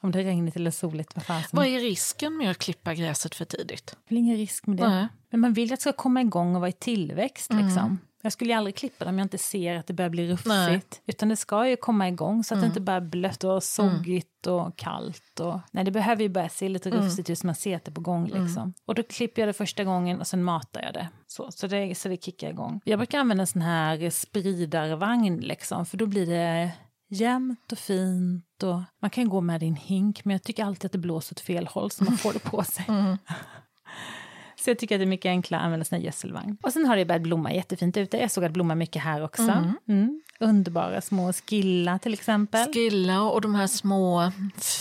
om 0.00 0.10
det 0.12 0.20
är 0.20 0.24
regnigt 0.24 0.56
eller 0.56 0.70
soligt, 0.70 1.16
vad 1.16 1.24
fasen. 1.24 1.50
Vad 1.52 1.66
är 1.66 1.80
risken 1.80 2.36
med 2.36 2.50
att 2.50 2.58
klippa 2.58 2.94
gräset 2.94 3.34
för 3.34 3.44
tidigt? 3.44 3.96
Det 4.08 4.14
är 4.14 4.18
ingen 4.18 4.36
risk 4.36 4.66
med 4.66 4.76
det. 4.76 4.88
Nej. 4.88 5.08
Men 5.30 5.40
man 5.40 5.52
vill 5.52 5.72
att 5.72 5.78
det 5.78 5.82
ska 5.82 5.92
komma 5.92 6.20
igång 6.20 6.54
och 6.54 6.60
vara 6.60 6.68
i 6.68 6.72
tillväxt. 6.72 7.52
Liksom. 7.52 7.98
Jag 8.22 8.32
skulle 8.32 8.50
ju 8.50 8.56
aldrig 8.56 8.76
klippa 8.76 9.04
det 9.04 9.10
om 9.10 9.18
jag 9.18 9.24
inte 9.24 9.38
ser 9.38 9.76
att 9.76 9.86
det 9.86 9.92
börjar 9.92 10.10
bli 10.10 10.32
rufsigt. 10.32 10.46
Nej. 10.46 10.80
Utan 11.06 11.28
det 11.28 11.36
ska 11.36 11.68
ju 11.68 11.76
komma 11.76 12.08
igång 12.08 12.44
så 12.44 12.54
att 12.54 12.60
det 12.60 12.66
inte 12.66 12.80
bara 12.80 12.96
är 12.96 13.00
blött 13.00 13.44
och 13.44 13.62
soggigt 13.62 14.46
och 14.46 14.76
kallt. 14.76 15.40
Och... 15.40 15.60
Nej, 15.72 15.84
det 15.84 15.90
behöver 15.90 16.22
ju 16.22 16.28
börja 16.28 16.48
se 16.48 16.68
lite 16.68 16.90
rufsigt 16.90 17.30
ut 17.30 17.38
så 17.38 17.46
man 17.46 17.54
ser 17.54 17.76
att 17.76 17.84
det 17.84 17.90
är 17.90 17.94
på 17.94 18.00
gång. 18.00 18.26
Liksom. 18.26 18.74
Och 18.86 18.94
då 18.94 19.02
klipper 19.02 19.42
jag 19.42 19.48
det 19.48 19.52
första 19.52 19.84
gången 19.84 20.20
och 20.20 20.26
sen 20.26 20.44
matar 20.44 20.82
jag 20.82 20.94
det. 20.94 21.08
Så, 21.26 21.50
så, 21.50 21.66
det, 21.66 21.94
så 21.94 22.08
det 22.08 22.24
kickar 22.24 22.50
igång. 22.50 22.80
Jag 22.84 22.98
brukar 22.98 23.18
använda 23.18 23.42
en 23.42 23.46
sån 23.46 23.62
här 23.62 24.10
spridarvagn 24.10 25.36
liksom, 25.36 25.86
för 25.86 25.96
då 25.96 26.06
blir 26.06 26.26
det 26.26 26.70
jämnt 27.08 27.72
och 27.72 27.78
fint. 27.78 28.62
Och 28.62 28.82
man 29.00 29.10
kan 29.10 29.28
gå 29.28 29.40
med 29.40 29.62
i 29.62 29.66
en 29.66 29.76
hink, 29.76 30.24
men 30.24 30.32
jag 30.32 30.42
tycker 30.42 30.64
alltid 30.64 30.86
att 30.86 30.92
det 30.92 30.98
blåser 30.98 31.34
åt 31.34 31.40
fel 31.40 31.66
håll 31.66 31.90
så 31.90 32.04
man 32.04 32.16
får 32.16 32.32
det 32.32 32.38
på 32.38 32.64
sig. 32.64 32.84
Så 34.60 34.70
jag 34.70 34.78
tycker 34.78 34.94
att 34.94 34.98
det 35.00 35.04
är 35.04 35.06
mycket 35.06 35.28
enklare 35.28 35.60
att 35.60 35.64
använda 35.64 35.84
här 35.90 35.98
gödselvagn. 35.98 36.56
Och 36.62 36.72
sen 36.72 36.86
har 36.86 36.96
det 36.96 37.04
börjat 37.04 37.22
blomma 37.22 37.52
jättefint 37.52 37.96
ute. 37.96 38.16
Jag 38.16 38.30
såg 38.30 38.44
att 38.44 38.50
det 38.50 38.52
blommar 38.52 38.74
mycket 38.74 39.02
här 39.02 39.24
också. 39.24 39.52
Mm. 39.88 40.22
Underbara 40.40 41.00
små 41.00 41.32
skilla 41.32 41.98
till 41.98 42.12
exempel. 42.14 42.72
Skilla 42.72 43.22
och 43.22 43.40
de 43.40 43.54
här 43.54 43.66
små, 43.66 44.32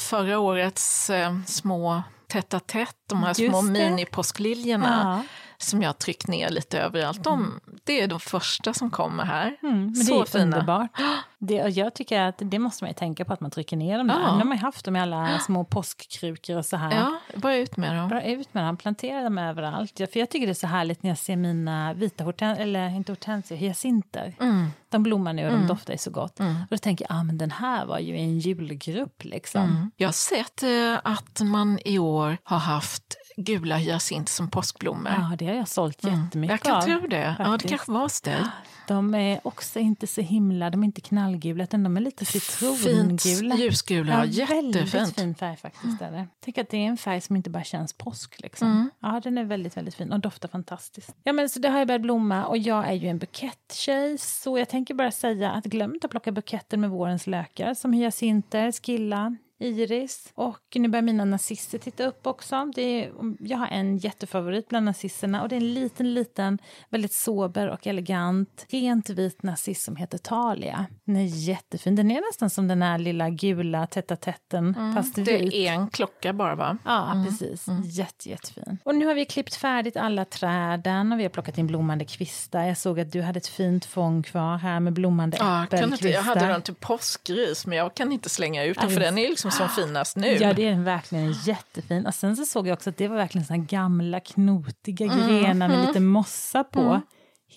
förra 0.10 0.40
årets 0.40 1.10
eh, 1.10 1.38
små 1.46 2.04
tätt 2.28 2.54
tätt, 2.68 2.96
de 3.10 3.24
här 3.24 3.28
Just 3.28 3.50
små 3.50 3.62
minipåskliljorna 3.62 5.02
Ja. 5.04 5.24
Som 5.62 5.82
jag 5.82 5.90
har 5.90 5.94
tryckt 5.94 6.28
ner 6.28 6.50
lite 6.50 6.80
överallt. 6.80 7.24
De, 7.24 7.60
det 7.84 8.02
är 8.02 8.08
de 8.08 8.20
första 8.20 8.74
som 8.74 8.90
kommer 8.90 9.24
här. 9.26 9.58
Mm, 9.64 9.96
Så 9.96 10.26
fina. 10.26 10.44
underbart. 10.44 10.92
Det, 11.42 11.64
och 11.64 11.70
jag 11.70 11.94
tycker 11.94 12.22
att 12.22 12.36
det 12.38 12.60
måste 12.60 12.84
man 12.84 12.90
ju 12.90 12.94
tänka 12.94 13.26
på 13.26 13.34
att 13.34 13.40
man 13.40 13.52
trycker 13.52 13.78
ner 13.78 13.98
dem 13.98 14.08
där. 14.08 14.14
Ja. 14.14 14.20
Nu 14.20 14.38
har 14.38 14.44
man 14.44 14.58
ju 14.58 14.64
haft 14.64 14.86
dem 14.86 14.96
i 14.96 15.00
alla 15.00 15.40
små 15.46 15.64
påskkrukor 15.66 16.58
och 16.58 16.66
så 16.66 16.78
här. 16.78 16.96
Ja, 16.96 17.20
bara 17.36 17.56
ut 17.56 17.78
med 17.78 17.96
dem. 17.96 18.10
Bara 18.10 18.24
ut 18.24 18.54
med 18.54 18.64
dem, 18.64 18.78
plantera 18.78 19.24
dem 19.24 19.38
överallt. 19.38 20.00
Ja, 20.00 20.08
för 20.08 20.20
jag 20.20 20.30
tycker 20.30 20.48
det 20.48 20.52
är 20.52 20.54
så 20.54 20.68
härligt 20.68 21.04
när 21.04 21.10
jag 21.10 21.18
ser 21.18 21.36
mina 21.36 21.94
vita 21.94 22.24
hortensior, 22.24 22.64
eller 22.64 22.90
inte 22.90 23.12
hortensior, 23.12 23.58
hyacinter. 23.58 24.36
Mm. 24.40 24.68
De 24.90 25.04
blommar 25.04 25.34
nu 25.34 25.46
och 25.46 25.52
de 25.52 25.68
doftar 25.68 25.94
ju 25.94 25.98
så 25.98 26.12
gott. 26.12 26.40
Och 26.40 26.46
då 26.70 26.78
tänker 26.78 27.06
jag, 27.10 27.20
ah, 27.20 27.24
men 27.24 27.38
den 27.38 27.52
här 27.52 27.86
var 27.86 28.00
ju 28.00 28.18
en 28.18 28.40
julgrupp 28.40 29.24
liksom. 29.24 29.64
Mm. 29.64 29.92
Jag 29.98 30.08
har 30.08 30.14
sett 30.14 30.64
eh, 30.64 31.00
att 31.04 31.42
man 31.42 31.80
i 31.86 32.00
år 32.00 32.38
har 32.44 32.60
haft 32.60 33.16
gula 33.44 33.78
hyacinter 33.78 34.32
som 34.32 34.50
påskblommor. 34.50 35.12
Ja, 35.12 35.36
det 35.38 35.46
har 35.48 35.54
jag 35.54 35.68
sålt 35.68 36.04
jättemycket 36.04 36.52
jag 36.52 36.62
kan 36.62 36.76
av. 36.76 36.82
tro 37.00 37.08
det. 37.08 37.36
Ja, 37.40 37.58
det 37.62 37.68
kanske 37.68 37.92
var 37.92 38.24
dig. 38.26 38.44
De 38.88 39.16
är 39.16 39.40
också 39.44 39.80
inte 39.80 40.08
så 40.08 40.22
himla, 40.22 40.70
de 40.70 40.82
är 40.84 40.86
inte 40.86 41.02
knallgula 41.02 41.64
utan 41.64 41.84
de 41.84 41.98
är 41.98 42.02
lite 42.02 42.26
Fint 42.26 42.44
citrongula. 42.44 43.56
ljusgula, 43.56 44.26
Ja, 44.26 44.46
väldigt 44.46 44.76
jättefint. 44.94 45.16
fin 45.16 45.36
färg 45.36 45.58
faktiskt. 45.58 46.02
Är 46.02 46.12
det. 46.12 46.28
Tänk 46.40 46.58
att 46.58 46.70
det 46.70 46.78
är 46.78 46.88
en 46.88 46.98
färg 46.98 47.22
som 47.22 47.36
inte 47.36 47.50
bara 47.50 47.64
känns 47.64 47.94
påsk. 47.94 48.42
Liksom. 48.42 48.90
Ja, 49.00 49.22
den 49.24 49.38
är 49.38 49.44
väldigt, 49.44 49.78
väldigt 49.78 49.96
fin 49.96 50.12
och 50.12 50.20
doftar 50.20 50.48
fantastiskt. 50.50 51.16
Ja, 51.24 51.34
men 51.34 51.50
så 51.50 51.60
det 51.60 51.70
har 51.70 51.80
ju 51.80 51.86
börjat 51.86 52.02
blomma 52.02 52.46
och 52.46 52.58
jag 52.58 52.88
är 52.88 52.94
ju 52.94 53.08
en 53.08 53.18
buketttjej 53.18 54.18
så 54.18 54.58
jag 54.58 54.70
tänker 54.70 54.94
bara 54.94 55.12
säga 55.12 55.52
att 55.52 55.66
glöm 55.66 55.94
inte 55.94 56.08
att 56.08 56.12
plocka 56.12 56.32
buketter 56.32 56.78
med 56.78 56.90
vårens 56.90 57.28
lökar 57.28 57.74
som 57.74 57.94
hyacinter, 57.94 58.72
skilla, 58.72 59.36
iris. 59.60 60.32
Och 60.36 60.60
nu 60.76 60.88
börjar 60.88 61.04
mina 61.04 61.26
narcisser 61.26 61.78
titta 61.78 62.06
upp 62.06 62.28
också. 62.28 62.72
Det 62.76 62.82
är, 62.82 63.12
jag 63.40 63.58
har 63.58 63.68
en 63.68 63.98
jättefavorit 63.98 64.68
bland 64.68 64.86
narcisserna 64.86 65.42
och 65.42 65.50
det 65.50 65.56
är 65.56 65.58
en 65.58 65.74
liten, 65.74 66.14
liten, 66.14 66.60
väldigt 66.90 67.14
sober 67.14 67.68
och 67.68 67.88
elegant, 67.88 68.66
rent 68.70 69.10
vit 69.10 69.44
narciss 69.44 69.84
som 69.84 69.96
heter 69.96 70.18
Talia. 70.18 70.86
Den 71.06 71.16
är 71.16 71.26
jättefin. 71.26 71.96
Den 71.96 72.12
är 72.12 72.22
nästan 72.32 72.50
som 72.50 72.68
den 72.68 72.82
här 72.82 72.98
lilla 72.98 73.30
gula 73.30 73.88
tätta 73.88 74.16
tätten, 74.16 74.94
fast 74.96 75.18
vit. 75.18 75.26
Det 75.26 75.68
är 75.68 75.74
en 75.74 75.90
klocka 75.90 76.34
bara 76.34 76.56
va? 76.56 76.78
Ja, 76.86 77.26
precis. 77.28 77.66
Jätte, 77.86 78.30
jättefin. 78.30 78.78
Och 78.84 78.96
nu 78.96 79.06
har 79.06 79.14
vi 79.16 79.26
klippt 79.26 79.56
färdigt 79.56 79.98
alla 79.98 80.26
träden 80.26 81.12
och 81.14 81.20
vi 81.20 81.24
har 81.24 81.30
plockat 81.30 81.58
in 81.58 81.68
blommande 81.68 82.06
kvistar. 82.06 82.64
Jag 82.64 82.78
såg 82.78 83.00
att 83.00 83.12
du 83.12 83.22
hade 83.22 83.38
ett 83.38 83.48
fint 83.48 83.86
fång 83.86 84.24
kvar 84.24 84.58
här 84.58 84.80
med 84.80 84.94
blommande 84.94 85.38
Ja, 85.38 85.46
kan 85.46 85.64
inte, 85.64 85.76
äppelkvistar. 85.78 86.10
jag 86.10 86.22
hade 86.22 86.48
den 86.48 86.62
till 86.62 86.76
påskris 86.76 87.66
men 87.66 87.78
jag 87.78 87.94
kan 87.94 88.12
inte 88.12 88.30
slänga 88.30 88.64
ut 88.64 88.80
den 88.80 88.90
för 88.90 89.00
den 89.00 89.18
är 89.18 89.30
liksom 89.30 89.49
som 89.52 89.70
finast 89.70 90.16
nu. 90.16 90.28
Ja, 90.28 90.54
det 90.54 90.66
är 90.66 90.72
den 90.72 90.84
verkligen 90.84 91.32
jättefin. 91.32 92.06
Och 92.06 92.16
sen 92.16 92.36
så 92.36 92.46
såg 92.46 92.68
jag 92.68 92.74
också 92.74 92.90
att 92.90 92.98
det 92.98 93.08
var 93.08 93.16
verkligen 93.16 93.46
såna 93.46 93.58
gamla 93.58 94.20
knotiga 94.20 95.08
grenar 95.08 95.68
med 95.68 95.88
lite 95.88 96.00
mossa 96.00 96.64
på. 96.64 97.02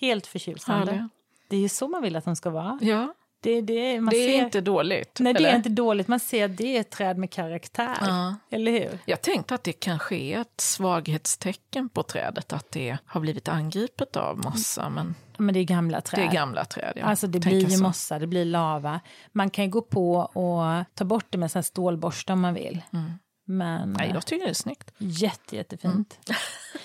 Helt 0.01 0.27
förtjusande. 0.27 0.91
Härliga. 0.91 1.09
Det 1.49 1.55
är 1.55 1.59
ju 1.59 1.69
så 1.69 1.87
man 1.87 2.01
vill 2.01 2.15
att 2.15 2.25
de 2.25 2.35
ska 2.35 2.49
vara. 2.49 2.79
Ja, 2.81 3.13
Det, 3.43 3.61
det, 3.61 3.73
det 3.99 4.17
är 4.17 4.37
ser, 4.37 4.43
inte 4.43 4.61
dåligt. 4.61 5.17
Nej, 5.19 5.33
det 5.33 5.39
eller? 5.39 5.49
är 5.49 5.55
inte 5.55 5.69
dåligt. 5.69 6.07
Man 6.07 6.19
ser 6.19 6.45
att 6.45 6.57
det 6.57 6.77
är 6.77 6.81
ett 6.81 6.89
träd 6.89 7.17
med 7.17 7.31
karaktär. 7.31 7.97
Ja. 8.01 8.35
Eller 8.49 8.71
hur? 8.71 8.99
Jag 9.05 9.21
tänkte 9.21 9.55
att 9.55 9.63
det 9.63 9.73
kanske 9.73 10.15
är 10.15 10.41
ett 10.41 10.61
svaghetstecken 10.61 11.89
på 11.89 12.03
trädet 12.03 12.53
att 12.53 12.71
det 12.71 12.97
har 13.05 13.21
blivit 13.21 13.47
angripet 13.47 14.15
av 14.15 14.37
mossa, 14.37 14.89
men 14.89 15.15
Men 15.37 15.53
det 15.53 15.59
är 15.59 15.63
gamla 15.63 16.01
träd. 16.01 16.19
det 16.19 16.25
är 16.27 16.31
gamla 16.31 16.65
träd. 16.65 16.93
Ja. 16.95 17.05
Alltså 17.05 17.27
det 17.27 17.39
blir 17.39 17.59
ju 17.59 17.69
så. 17.69 17.83
mossa, 17.83 18.19
det 18.19 18.27
blir 18.27 18.45
lava. 18.45 18.99
Man 19.31 19.49
kan 19.49 19.71
gå 19.71 19.81
på 19.81 20.15
och 20.15 20.83
ta 20.93 21.05
bort 21.05 21.25
det 21.29 21.37
med 21.37 21.51
här 21.53 21.61
stålborste 21.61 22.33
om 22.33 22.41
man 22.41 22.53
vill. 22.53 22.81
Mm. 22.93 23.11
Nej, 23.45 24.07
eh, 24.09 24.13
jag 24.13 24.25
tycker 24.25 24.45
det 24.45 24.49
är 24.49 24.53
snyggt. 24.53 24.91
jätte, 24.97 25.55
jättefint. 25.55 26.19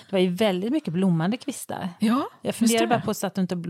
Det 0.09 0.15
var 0.15 0.19
ju 0.19 0.29
väldigt 0.29 0.71
mycket 0.71 0.93
blommande 0.93 1.37
kvistar. 1.37 1.89
Ja, 1.99 2.29
Jag 2.41 2.55
funderar 2.55 2.87
bara 2.87 3.01
på 3.01 3.13
så 3.13 3.27
att 3.27 3.35
du 3.35 3.41
inte 3.41 3.63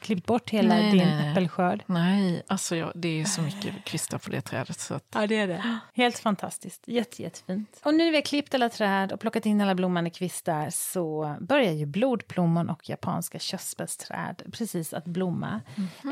klippt 0.00 0.26
bort 0.26 0.50
hela 0.50 0.68
Nej, 0.68 0.90
din 0.92 0.96
nej, 1.06 1.16
nej. 1.16 1.32
äppelskörd. 1.32 1.82
Nej, 1.86 2.42
alltså 2.46 2.76
jag, 2.76 2.92
det 2.94 3.20
är 3.20 3.24
så 3.24 3.42
mycket 3.42 3.84
kvistar 3.84 4.18
på 4.18 4.30
det 4.30 4.40
trädet. 4.40 4.80
Så 4.80 4.94
att, 4.94 5.04
Ja, 5.14 5.26
det 5.26 5.36
är 5.36 5.48
det. 5.48 5.78
Helt 5.94 6.18
fantastiskt. 6.18 6.82
Jätte, 6.88 7.22
jättefint. 7.22 7.80
Och 7.84 7.94
nu 7.94 8.04
när 8.04 8.10
vi 8.10 8.16
har 8.16 8.22
klippt 8.22 8.54
alla 8.54 8.68
träd 8.68 9.12
och 9.12 9.20
plockat 9.20 9.46
in 9.46 9.60
alla 9.60 9.74
blommande 9.74 10.10
kvistar 10.10 10.70
så 10.70 11.36
börjar 11.40 11.72
ju 11.72 11.86
blodplommon 11.86 12.70
och 12.70 12.88
japanska 12.88 13.38
körsbärsträd 13.38 14.42
precis 14.52 14.94
att 14.94 15.04
blomma. 15.04 15.60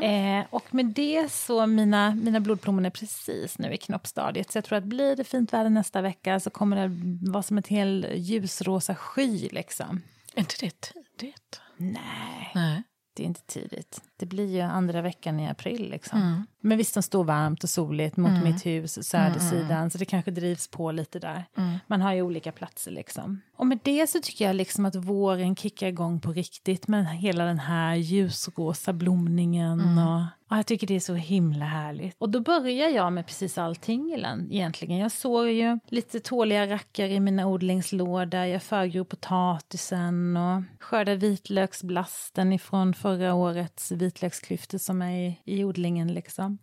Eh, 0.03 0.45
och 0.49 0.73
med 0.73 0.85
det 0.85 1.31
så 1.31 1.65
mina, 1.67 2.15
mina 2.15 2.39
blodplommon 2.39 2.85
är 2.85 2.89
precis 2.89 3.59
nu 3.59 3.73
i 3.73 3.77
knoppstadiet. 3.77 4.51
Så 4.51 4.57
jag 4.57 4.65
tror 4.65 4.77
att 4.77 4.83
blir 4.83 5.15
det 5.15 5.23
fint 5.23 5.53
väder 5.53 5.69
nästa 5.69 6.01
vecka 6.01 6.06
så 6.39 6.49
kommer 6.49 6.75
det 6.75 6.89
vara 7.31 7.43
som 7.43 7.57
ett 7.57 7.67
hel 7.67 8.07
ljusrosa 8.15 8.95
sky 8.95 9.49
liksom. 9.51 10.01
är 10.35 10.39
inte 10.39 10.55
det 10.59 10.81
tidigt? 10.81 11.61
Nej. 11.77 12.51
Nej. 12.55 12.83
Det 13.13 13.23
är 13.23 13.27
inte 13.27 13.41
tidigt. 13.41 14.01
Det 14.17 14.25
blir 14.25 14.55
ju 14.55 14.61
andra 14.61 15.01
veckan 15.01 15.39
i 15.39 15.47
april. 15.49 15.89
Liksom. 15.89 16.45
Men 16.61 16.77
visst, 16.77 16.93
de 16.93 17.03
står 17.03 17.23
varmt 17.23 17.63
och 17.63 17.69
soligt 17.69 18.17
mot 18.17 18.43
mitt 18.43 18.65
hus, 18.65 19.07
södersidan, 19.07 19.89
så 19.89 19.97
det 19.97 20.05
kanske 20.05 20.31
drivs 20.31 20.67
på 20.67 20.91
lite 20.91 21.19
där. 21.19 21.43
Man 21.87 22.01
har 22.01 22.13
ju 22.13 22.21
olika 22.21 22.51
platser. 22.51 22.91
liksom. 22.91 23.41
Och 23.55 23.67
med 23.67 23.79
det 23.83 24.07
så 24.09 24.19
tycker 24.19 24.45
jag 24.45 24.55
liksom 24.55 24.85
att 24.85 24.95
våren 24.95 25.55
kickar 25.55 25.87
igång 25.87 26.19
på 26.19 26.31
riktigt 26.31 26.87
med 26.87 27.07
hela 27.07 27.45
den 27.45 27.59
här 27.59 27.95
ljusrosa 27.95 28.93
blomningen. 28.93 29.97
Och, 29.97 30.21
och 30.51 30.57
jag 30.57 30.65
tycker 30.65 30.87
det 30.87 30.95
är 30.95 30.99
så 30.99 31.13
himla 31.13 31.65
härligt. 31.65 32.15
Och 32.17 32.29
då 32.29 32.39
börjar 32.39 32.89
jag 32.89 33.13
med 33.13 33.25
precis 33.25 33.57
allting 33.57 34.13
igen, 34.13 34.47
egentligen. 34.51 34.97
Jag 34.97 35.11
sår 35.11 35.47
ju 35.49 35.79
lite 35.89 36.19
tåliga 36.19 36.67
rackare 36.67 37.13
i 37.13 37.19
mina 37.19 37.47
odlingslådor. 37.47 38.45
Jag 38.45 38.63
förgror 38.63 39.03
potatisen 39.03 40.37
och 40.37 40.63
skördar 40.79 41.15
vitlöksblasten 41.15 42.53
ifrån 42.53 42.93
förra 42.93 43.33
årets 43.33 43.91
vitlöksklyftor 44.07 44.77
som 44.77 45.01
är 45.01 45.11
i, 45.27 45.39
i 45.45 45.63
odlingen. 45.63 46.13
Liksom. 46.13 46.57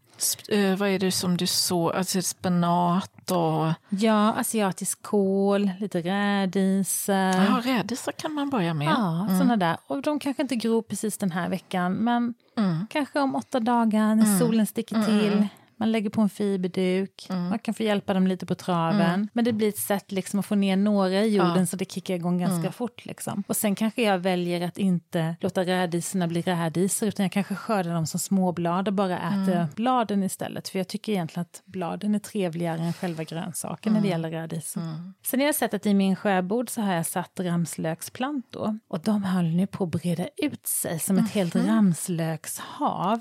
Eh, 0.48 0.76
vad 0.76 0.88
är 0.88 0.98
det 0.98 1.12
som 1.12 1.36
du 1.36 1.46
så 1.46 1.90
Alltså 1.90 2.22
spenat 2.22 3.30
och... 3.30 3.72
Ja, 3.88 4.32
asiatisk 4.32 5.02
kål, 5.02 5.70
lite 5.80 6.00
rädisor. 6.00 7.14
Ja, 7.14 7.60
rädisor 7.64 8.12
kan 8.12 8.32
man 8.32 8.50
börja 8.50 8.74
med. 8.74 8.88
Ja, 8.88 9.26
såna 9.40 9.56
där. 9.56 9.76
Och 9.86 10.02
de 10.02 10.18
kanske 10.18 10.42
inte 10.42 10.56
gror 10.56 10.82
precis 10.82 11.18
den 11.18 11.30
här 11.32 11.48
veckan, 11.48 11.92
men 11.92 12.34
Mm. 12.56 12.86
kanske 12.90 13.20
om 13.20 13.34
åtta 13.34 13.60
dagar 13.60 14.14
när 14.14 14.38
solen 14.38 14.66
sticker 14.66 15.02
till. 15.02 15.46
Man 15.76 15.92
lägger 15.92 16.10
på 16.10 16.20
en 16.20 16.28
fiberduk, 16.28 17.26
Mm. 17.30 17.48
man 17.48 17.58
kan 17.58 17.74
få 17.74 17.82
hjälpa 17.82 18.14
dem 18.14 18.26
lite 18.26 18.46
på 18.46 18.54
traven. 18.54 19.28
Men 19.32 19.44
det 19.44 19.52
blir 19.52 19.68
ett 19.68 19.78
sätt 19.78 20.12
liksom 20.12 20.40
att 20.40 20.46
få 20.46 20.54
ner 20.54 20.76
några 20.76 21.22
i 21.22 21.28
jorden 21.28 21.48
Ja. 21.48 21.54
Mm. 21.54 21.66
så 21.66 21.76
det 21.76 21.90
kickar 21.92 22.14
igång 22.14 22.38
ganska 22.38 22.72
fort. 22.72 23.04
Liksom. 23.06 23.42
Och 23.48 23.56
sen 23.56 23.74
kanske 23.74 24.02
jag 24.02 24.18
väljer 24.18 24.66
att 24.68 24.78
inte 24.78 25.36
låta 25.40 25.64
rädisorna 25.64 26.28
bli 26.28 26.40
rädisor 26.42 27.08
utan 27.08 27.24
jag 27.24 27.32
kanske 27.32 27.54
skördar 27.54 27.94
dem 27.94 28.06
som 28.06 28.20
småblad 28.20 28.88
och 28.88 28.94
bara 28.94 29.18
äter 29.18 29.54
Mm. 29.56 29.66
bladen 29.74 30.22
istället. 30.22 30.68
För 30.68 30.78
jag 30.78 30.88
tycker 30.88 31.12
egentligen 31.12 31.42
att 31.42 31.62
bladen 31.64 32.14
är 32.14 32.18
trevligare 32.18 32.80
än 32.80 32.92
själva 32.92 33.24
grönsaken 33.24 33.92
när 33.92 34.00
det 34.00 34.08
Mm. 34.08 34.22
gäller 34.22 34.40
rädisor. 34.40 34.82
Sen 35.26 35.40
har 35.40 35.46
jag 35.46 35.54
sett 35.54 35.74
att 35.74 35.86
i 35.86 35.94
min 35.94 36.16
skärbord 36.16 36.70
så 36.70 36.80
har 36.80 36.92
jag 36.94 37.06
satt 37.06 37.40
ramslöksplantor 37.40 38.78
och 38.88 39.00
de 39.00 39.22
höll 39.24 39.44
nu 39.54 39.66
på 39.66 39.84
att 39.84 39.90
breda 39.90 40.26
ut 40.36 40.66
sig 40.66 40.98
som 40.98 41.18
ett 41.18 41.30
helt 41.30 41.56
ramslökshav. 41.56 43.20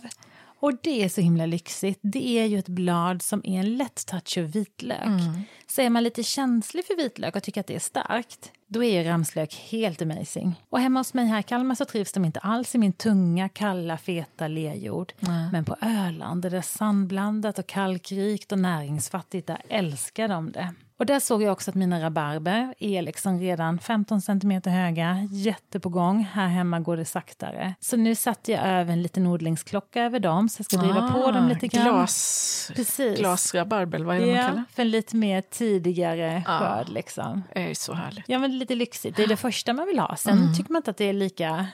Och 0.63 0.73
det 0.81 1.03
är 1.03 1.09
så 1.09 1.21
himla 1.21 1.45
lyxigt. 1.45 1.99
Det 2.03 2.39
är 2.39 2.45
ju 2.45 2.59
ett 2.59 2.69
blad 2.69 3.21
som 3.21 3.41
är 3.43 3.59
en 3.59 3.77
lätt 3.77 4.05
touch 4.05 4.37
av 4.37 4.43
vitlök. 4.43 5.21
Så 5.67 5.81
är 5.81 5.89
man 5.89 6.03
lite 6.03 6.23
känslig 6.23 6.85
för 6.85 6.95
vitlök 6.95 7.35
och 7.35 7.43
tycker 7.43 7.61
att 7.61 7.67
det 7.67 7.75
är 7.75 7.79
starkt, 7.79 8.51
då 8.67 8.83
är 8.83 9.01
ju 9.01 9.09
ramslök 9.09 9.53
helt 9.53 10.01
amazing. 10.01 10.55
Och 10.69 10.79
hemma 10.79 10.99
hos 10.99 11.13
mig 11.13 11.25
här 11.25 11.39
i 11.39 11.43
Kalmar 11.43 11.75
så 11.75 11.85
trivs 11.85 12.11
de 12.11 12.25
inte 12.25 12.39
alls 12.39 12.75
i 12.75 12.77
min 12.77 12.93
tunga, 12.93 13.49
kalla, 13.49 13.97
feta 13.97 14.47
lerjord. 14.47 15.13
Men 15.51 15.65
på 15.65 15.75
Öland, 15.81 16.41
där 16.41 16.49
det 16.49 16.57
är 16.57 16.61
sandblandat 16.61 17.59
och 17.59 17.67
kalkrikt 17.67 18.51
och 18.51 18.59
näringsfattigt, 18.59 19.47
där 19.47 19.61
älskar 19.69 20.27
de 20.27 20.51
det. 20.51 20.73
Och 21.03 21.07
där 21.07 21.19
såg 21.19 21.43
jag 21.43 21.51
också 21.51 21.71
att 21.71 21.75
mina 21.75 22.01
rabarber 22.01 22.73
är 22.79 23.01
liksom 23.01 23.39
redan 23.39 23.79
15 23.79 24.21
centimeter 24.21 24.71
höga, 24.71 25.27
jätte 25.31 25.79
på 25.79 25.89
gång. 25.89 26.23
Här 26.33 26.47
hemma 26.47 26.79
går 26.79 26.97
det 26.97 27.05
saktare. 27.05 27.75
Så 27.79 27.97
nu 27.97 28.15
satte 28.15 28.51
jag 28.51 28.65
över 28.67 28.93
en 28.93 29.01
liten 29.01 29.27
odlingsklocka 29.27 30.03
över 30.03 30.19
dem, 30.19 30.49
så 30.49 30.59
jag 30.59 30.65
ska 30.65 30.77
driva 30.77 31.11
på 31.11 31.31
dem 31.31 31.47
lite 31.49 31.67
grann. 31.67 31.87
Ah, 31.87 31.91
Glas, 31.93 32.71
Precis. 32.75 33.19
glasrabarber, 33.19 33.99
vad 33.99 34.15
är 34.15 34.19
det 34.19 34.25
man 34.25 34.35
Ja, 34.35 34.47
kallar 34.49 34.63
för 34.73 34.81
en 34.81 34.89
lite 34.89 35.15
mer 35.15 35.41
tidigare 35.41 36.43
Ja. 36.47 36.59
skörd 36.59 36.89
liksom. 36.89 37.43
det? 37.53 37.59
är 37.63 37.67
ju 37.67 37.75
så 37.75 37.93
härligt. 37.93 38.23
Ja, 38.27 38.39
men 38.39 38.57
lite 38.57 38.75
lyxigt. 38.75 39.17
Det 39.17 39.23
är 39.23 39.27
det 39.27 39.37
första 39.37 39.73
man 39.73 39.87
vill 39.87 39.99
ha. 39.99 40.15
Sen 40.15 40.55
tycker 40.55 40.71
man 40.71 40.79
inte 40.79 40.91
att 40.91 40.97
det 40.97 41.05
är 41.05 41.13
lika... 41.13 41.67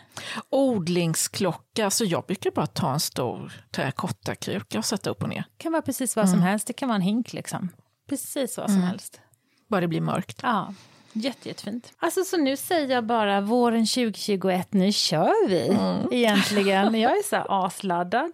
Odlingsklocka, 0.50 1.90
så 1.90 2.06
jag 2.06 2.24
brukar 2.26 2.52
bara 2.52 2.68
ta 2.68 2.94
en 2.94 3.00
stor 3.00 3.52
terrakottakruka 3.72 4.78
och 4.78 4.86
sätta 4.86 5.10
upp 5.10 5.24
och 5.24 5.30
ner. 5.30 5.44
kan 5.58 5.72
vara 5.72 5.82
precis 5.82 6.16
vad 6.16 6.30
som 6.30 6.40
helst. 6.42 6.68
Det 6.68 6.74
kan 6.74 6.90
vara 6.90 6.96
en 6.96 7.02
hink 7.02 7.34
liksom. 7.34 7.70
Precis 8.10 8.58
vad 8.58 8.72
som 8.72 8.82
helst. 8.82 9.22
Bara 9.68 9.82
det 9.82 9.88
blir 9.88 10.02
mörkt. 10.02 10.40
Ja, 10.44 10.74
jätte, 11.14 11.48
jättefint. 11.48 11.94
Alltså 12.00 12.24
så 12.24 12.38
nu 12.38 12.58
säger 12.58 12.88
jag 12.96 13.04
bara 13.06 13.42
våren 13.42 13.86
2021, 13.86 14.74
nu 14.74 14.92
kör 14.92 15.48
vi 15.48 15.78
egentligen. 16.18 17.00
Jag 17.00 17.12
är 17.12 17.24
så 17.30 17.36
här 17.36 17.66
asladdad. 17.66 18.32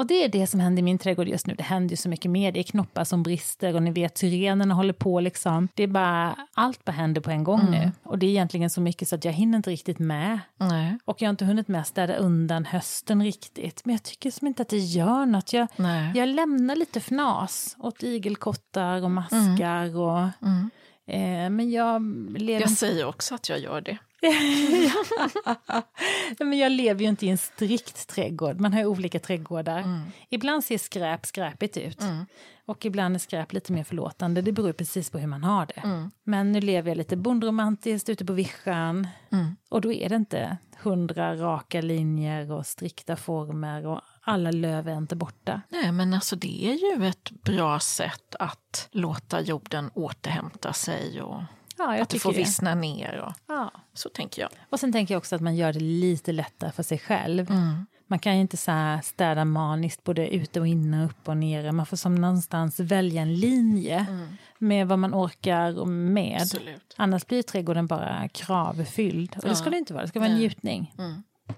Och 0.00 0.06
det 0.06 0.24
är 0.24 0.28
det 0.28 0.46
som 0.46 0.60
händer 0.60 0.80
i 0.80 0.82
min 0.82 0.98
trädgård 0.98 1.28
just 1.28 1.46
nu. 1.46 1.54
Det 1.54 1.62
händer 1.62 1.90
ju 1.90 1.96
så 1.96 2.08
mycket 2.08 2.30
mer. 2.30 2.52
Det 2.52 2.60
är 2.60 2.64
knoppar 2.64 3.04
som 3.04 3.22
brister 3.22 3.74
och 3.74 3.82
ni 3.82 3.90
vet 3.90 4.18
syrenerna 4.18 4.74
håller 4.74 4.92
på 4.92 5.20
liksom. 5.20 5.68
Det 5.74 5.82
är 5.82 5.86
bara, 5.86 6.36
allt 6.54 6.84
bara 6.84 6.92
händer 6.92 7.20
på 7.20 7.30
en 7.30 7.44
gång 7.44 7.70
nu. 7.70 7.92
Och 8.02 8.18
det 8.18 8.26
är 8.26 8.30
egentligen 8.30 8.70
så 8.70 8.80
mycket 8.80 9.08
så 9.08 9.14
att 9.14 9.24
jag 9.24 9.32
hinner 9.32 9.56
inte 9.56 9.70
riktigt 9.70 9.98
med. 9.98 10.40
Nej. 10.56 10.98
Och 11.04 11.22
jag 11.22 11.28
har 11.28 11.30
inte 11.30 11.44
hunnit 11.44 11.68
med 11.68 11.80
att 11.80 11.86
städa 11.86 12.16
undan 12.16 12.64
hösten 12.64 13.22
riktigt. 13.22 13.84
Men 13.84 13.94
jag 13.94 14.02
tycker 14.02 14.30
som 14.30 14.46
inte 14.46 14.62
att 14.62 14.68
det 14.68 14.78
gör 14.78 15.26
något. 15.26 15.52
Jag, 15.52 15.68
Nej. 15.76 16.12
jag 16.14 16.28
lämnar 16.28 16.76
lite 16.76 17.00
fnas 17.00 17.76
åt 17.78 18.02
igelkottar 18.02 19.04
och 19.04 19.10
maskar. 19.10 19.96
Och, 19.96 20.20
eh, 21.14 21.50
men 21.50 21.70
jag 21.70 22.02
lever, 22.38 22.60
Jag 22.60 22.70
säger 22.70 23.06
också 23.06 23.34
att 23.34 23.48
jag 23.48 23.58
gör 23.58 23.80
det. 23.80 23.98
Men 26.38 26.58
jag 26.58 26.72
lever 26.72 27.02
ju 27.02 27.08
inte 27.08 27.26
i 27.26 27.28
en 27.28 27.38
strikt 27.38 28.08
trädgård. 28.08 28.60
Man 28.60 28.72
har 28.72 28.80
ju 28.80 28.86
olika 28.86 29.18
trädgårdar. 29.18 29.84
Ibland 30.28 30.64
ser 30.64 30.78
skräp 30.78 31.26
skräpigt 31.26 31.76
ut. 31.76 32.00
Och 32.66 32.84
ibland 32.86 33.14
är 33.14 33.18
skräp 33.18 33.52
lite 33.52 33.72
mer 33.72 33.84
förlåtande. 33.84 34.42
Det 34.42 34.52
beror 34.52 34.72
precis 34.72 35.10
på 35.10 35.18
hur 35.18 35.26
man 35.26 35.44
har 35.44 35.66
det. 35.66 35.82
Men 36.24 36.52
nu 36.52 36.60
lever 36.60 36.90
jag 36.90 36.96
lite 36.98 37.16
bondromantiskt 37.16 38.08
ute 38.08 38.24
på 38.24 38.32
vischan. 38.32 39.08
Och 39.68 39.80
då 39.80 39.92
är 39.92 40.08
det 40.08 40.16
inte 40.16 40.56
hundra 40.82 41.36
raka 41.36 41.80
linjer 41.80 42.52
och 42.52 42.66
strikta 42.66 43.16
former 43.16 43.86
och 43.86 44.00
alla 44.22 44.50
löv 44.50 44.88
är 44.88 44.96
inte 44.96 45.16
borta. 45.16 45.62
Nej, 45.68 45.92
men 45.92 46.14
alltså 46.14 46.36
det 46.36 46.66
är 46.66 46.96
ju 46.98 47.06
ett 47.06 47.30
bra 47.30 47.80
sätt 47.80 48.34
att 48.38 48.88
låta 48.92 49.40
jorden 49.40 49.90
återhämta 49.94 50.72
sig 50.72 51.22
och 51.22 51.42
Ja, 51.80 52.02
att 52.02 52.08
det 52.10 52.18
får 52.18 52.32
det. 52.32 52.38
vissna 52.38 52.74
ner. 52.74 53.20
Och, 53.26 53.32
Ja. 53.48 53.70
så 53.94 54.08
tänker 54.08 54.42
jag. 54.42 54.50
Och 54.70 54.80
sen 54.80 54.92
tänker 54.92 55.14
jag 55.14 55.18
också 55.18 55.36
att 55.36 55.42
man 55.42 55.56
gör 55.56 55.72
det 55.72 55.80
lite 55.80 56.32
lättare 56.32 56.72
för 56.72 56.82
sig 56.82 56.98
själv. 56.98 57.46
Man 58.06 58.18
kan 58.18 58.34
ju 58.34 58.40
inte 58.40 58.56
så 58.56 58.98
städa 59.02 59.44
maniskt 59.44 60.04
både 60.04 60.34
ute 60.34 60.60
och 60.60 60.66
inne, 60.66 61.04
upp 61.04 61.28
och 61.28 61.36
ner. 61.36 61.72
Man 61.72 61.86
får 61.86 61.96
som 61.96 62.14
någonstans 62.14 62.80
välja 62.80 63.22
en 63.22 63.34
linje 63.34 64.06
med 64.58 64.88
vad 64.88 64.98
man 64.98 65.14
orkar 65.14 65.84
med. 65.86 66.42
Absolut. 66.42 66.94
Annars 66.96 67.26
blir 67.26 67.42
trädgården 67.42 67.86
bara 67.86 68.28
kravfylld. 68.28 69.34
Och 69.36 69.48
det 69.48 69.56
ska 69.56 69.70
det 69.70 69.78
inte 69.78 69.92
vara, 69.94 70.02
det 70.02 70.08
ska 70.08 70.20
vara 70.20 70.30
en 70.30 70.36
njutning. 70.36 70.94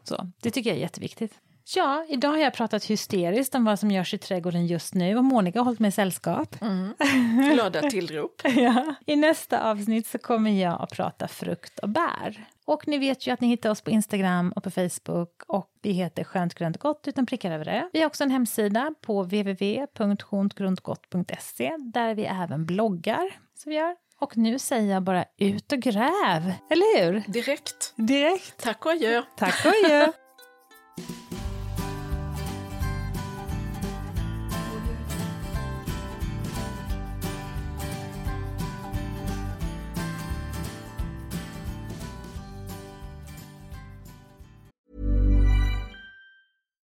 Så, 0.05 0.31
det 0.41 0.51
tycker 0.51 0.71
jag 0.71 0.77
är 0.77 0.81
jätteviktigt. 0.81 1.33
Ja, 1.65 2.05
idag 2.09 2.29
har 2.29 2.39
jag 2.39 2.55
pratat 2.55 2.85
hysteriskt 2.85 3.55
om 3.55 3.65
vad 3.65 3.79
som 3.79 3.91
görs 3.91 4.15
i 4.15 4.19
trädgården 4.19 4.67
just 4.67 4.95
nu 4.95 5.17
och 5.17 5.25
Monica 5.25 5.59
har 5.59 5.65
hållit 5.65 5.81
mig 5.81 5.93
sällskap. 5.93 6.57
Glada 7.55 7.91
tillrop. 7.91 8.43
Ja. 8.45 8.95
I 9.07 9.17
nästa 9.17 9.71
avsnitt 9.71 10.07
så 10.07 10.19
kommer 10.19 10.63
jag 10.63 10.83
att 10.83 10.91
prata 10.91 11.29
frukt 11.29 11.79
och 11.79 11.89
bär. 11.89 12.45
Och 12.65 12.89
ni 12.89 12.99
vet 12.99 13.27
ju 13.27 13.31
att 13.31 13.41
ni 13.41 13.49
hittar 13.49 13.71
oss 13.71 13.81
på 13.81 13.91
Instagram 13.91 14.53
och 14.57 14.63
på 14.63 14.71
Facebook 14.71 15.43
och 15.47 15.71
vi 15.83 15.93
heter 15.93 16.25
Skönt 16.25 16.55
grönt 16.55 16.79
gott 16.79 17.09
utan 17.09 17.27
prickar 17.27 17.51
över 17.51 17.65
det. 17.65 17.89
Vi 17.93 18.01
har 18.01 18.07
också 18.07 18.25
en 18.25 18.31
hemsida 18.31 18.95
på 19.01 19.23
www.sköntgröntgott.se 19.23 21.77
där 21.79 22.15
vi 22.15 22.25
även 22.25 22.67
bloggar. 22.67 23.39
Så 23.55 23.71
vi 23.71 23.77
gör. 23.77 23.97
Och 24.21 24.37
nu 24.37 24.59
säger 24.59 24.93
jag 24.95 25.03
bara 25.03 25.25
ut 25.39 25.73
och 25.73 25.79
gräv, 25.79 26.53
eller 26.71 27.05
hur? 27.05 27.23
Direkt. 27.27 27.93
Direkt. 27.97 28.63
Tack 28.63 28.87
och 28.87 28.93
adjö. 28.93 29.23
Tack 29.37 29.67
och 29.67 29.73
adjö. 29.85 30.13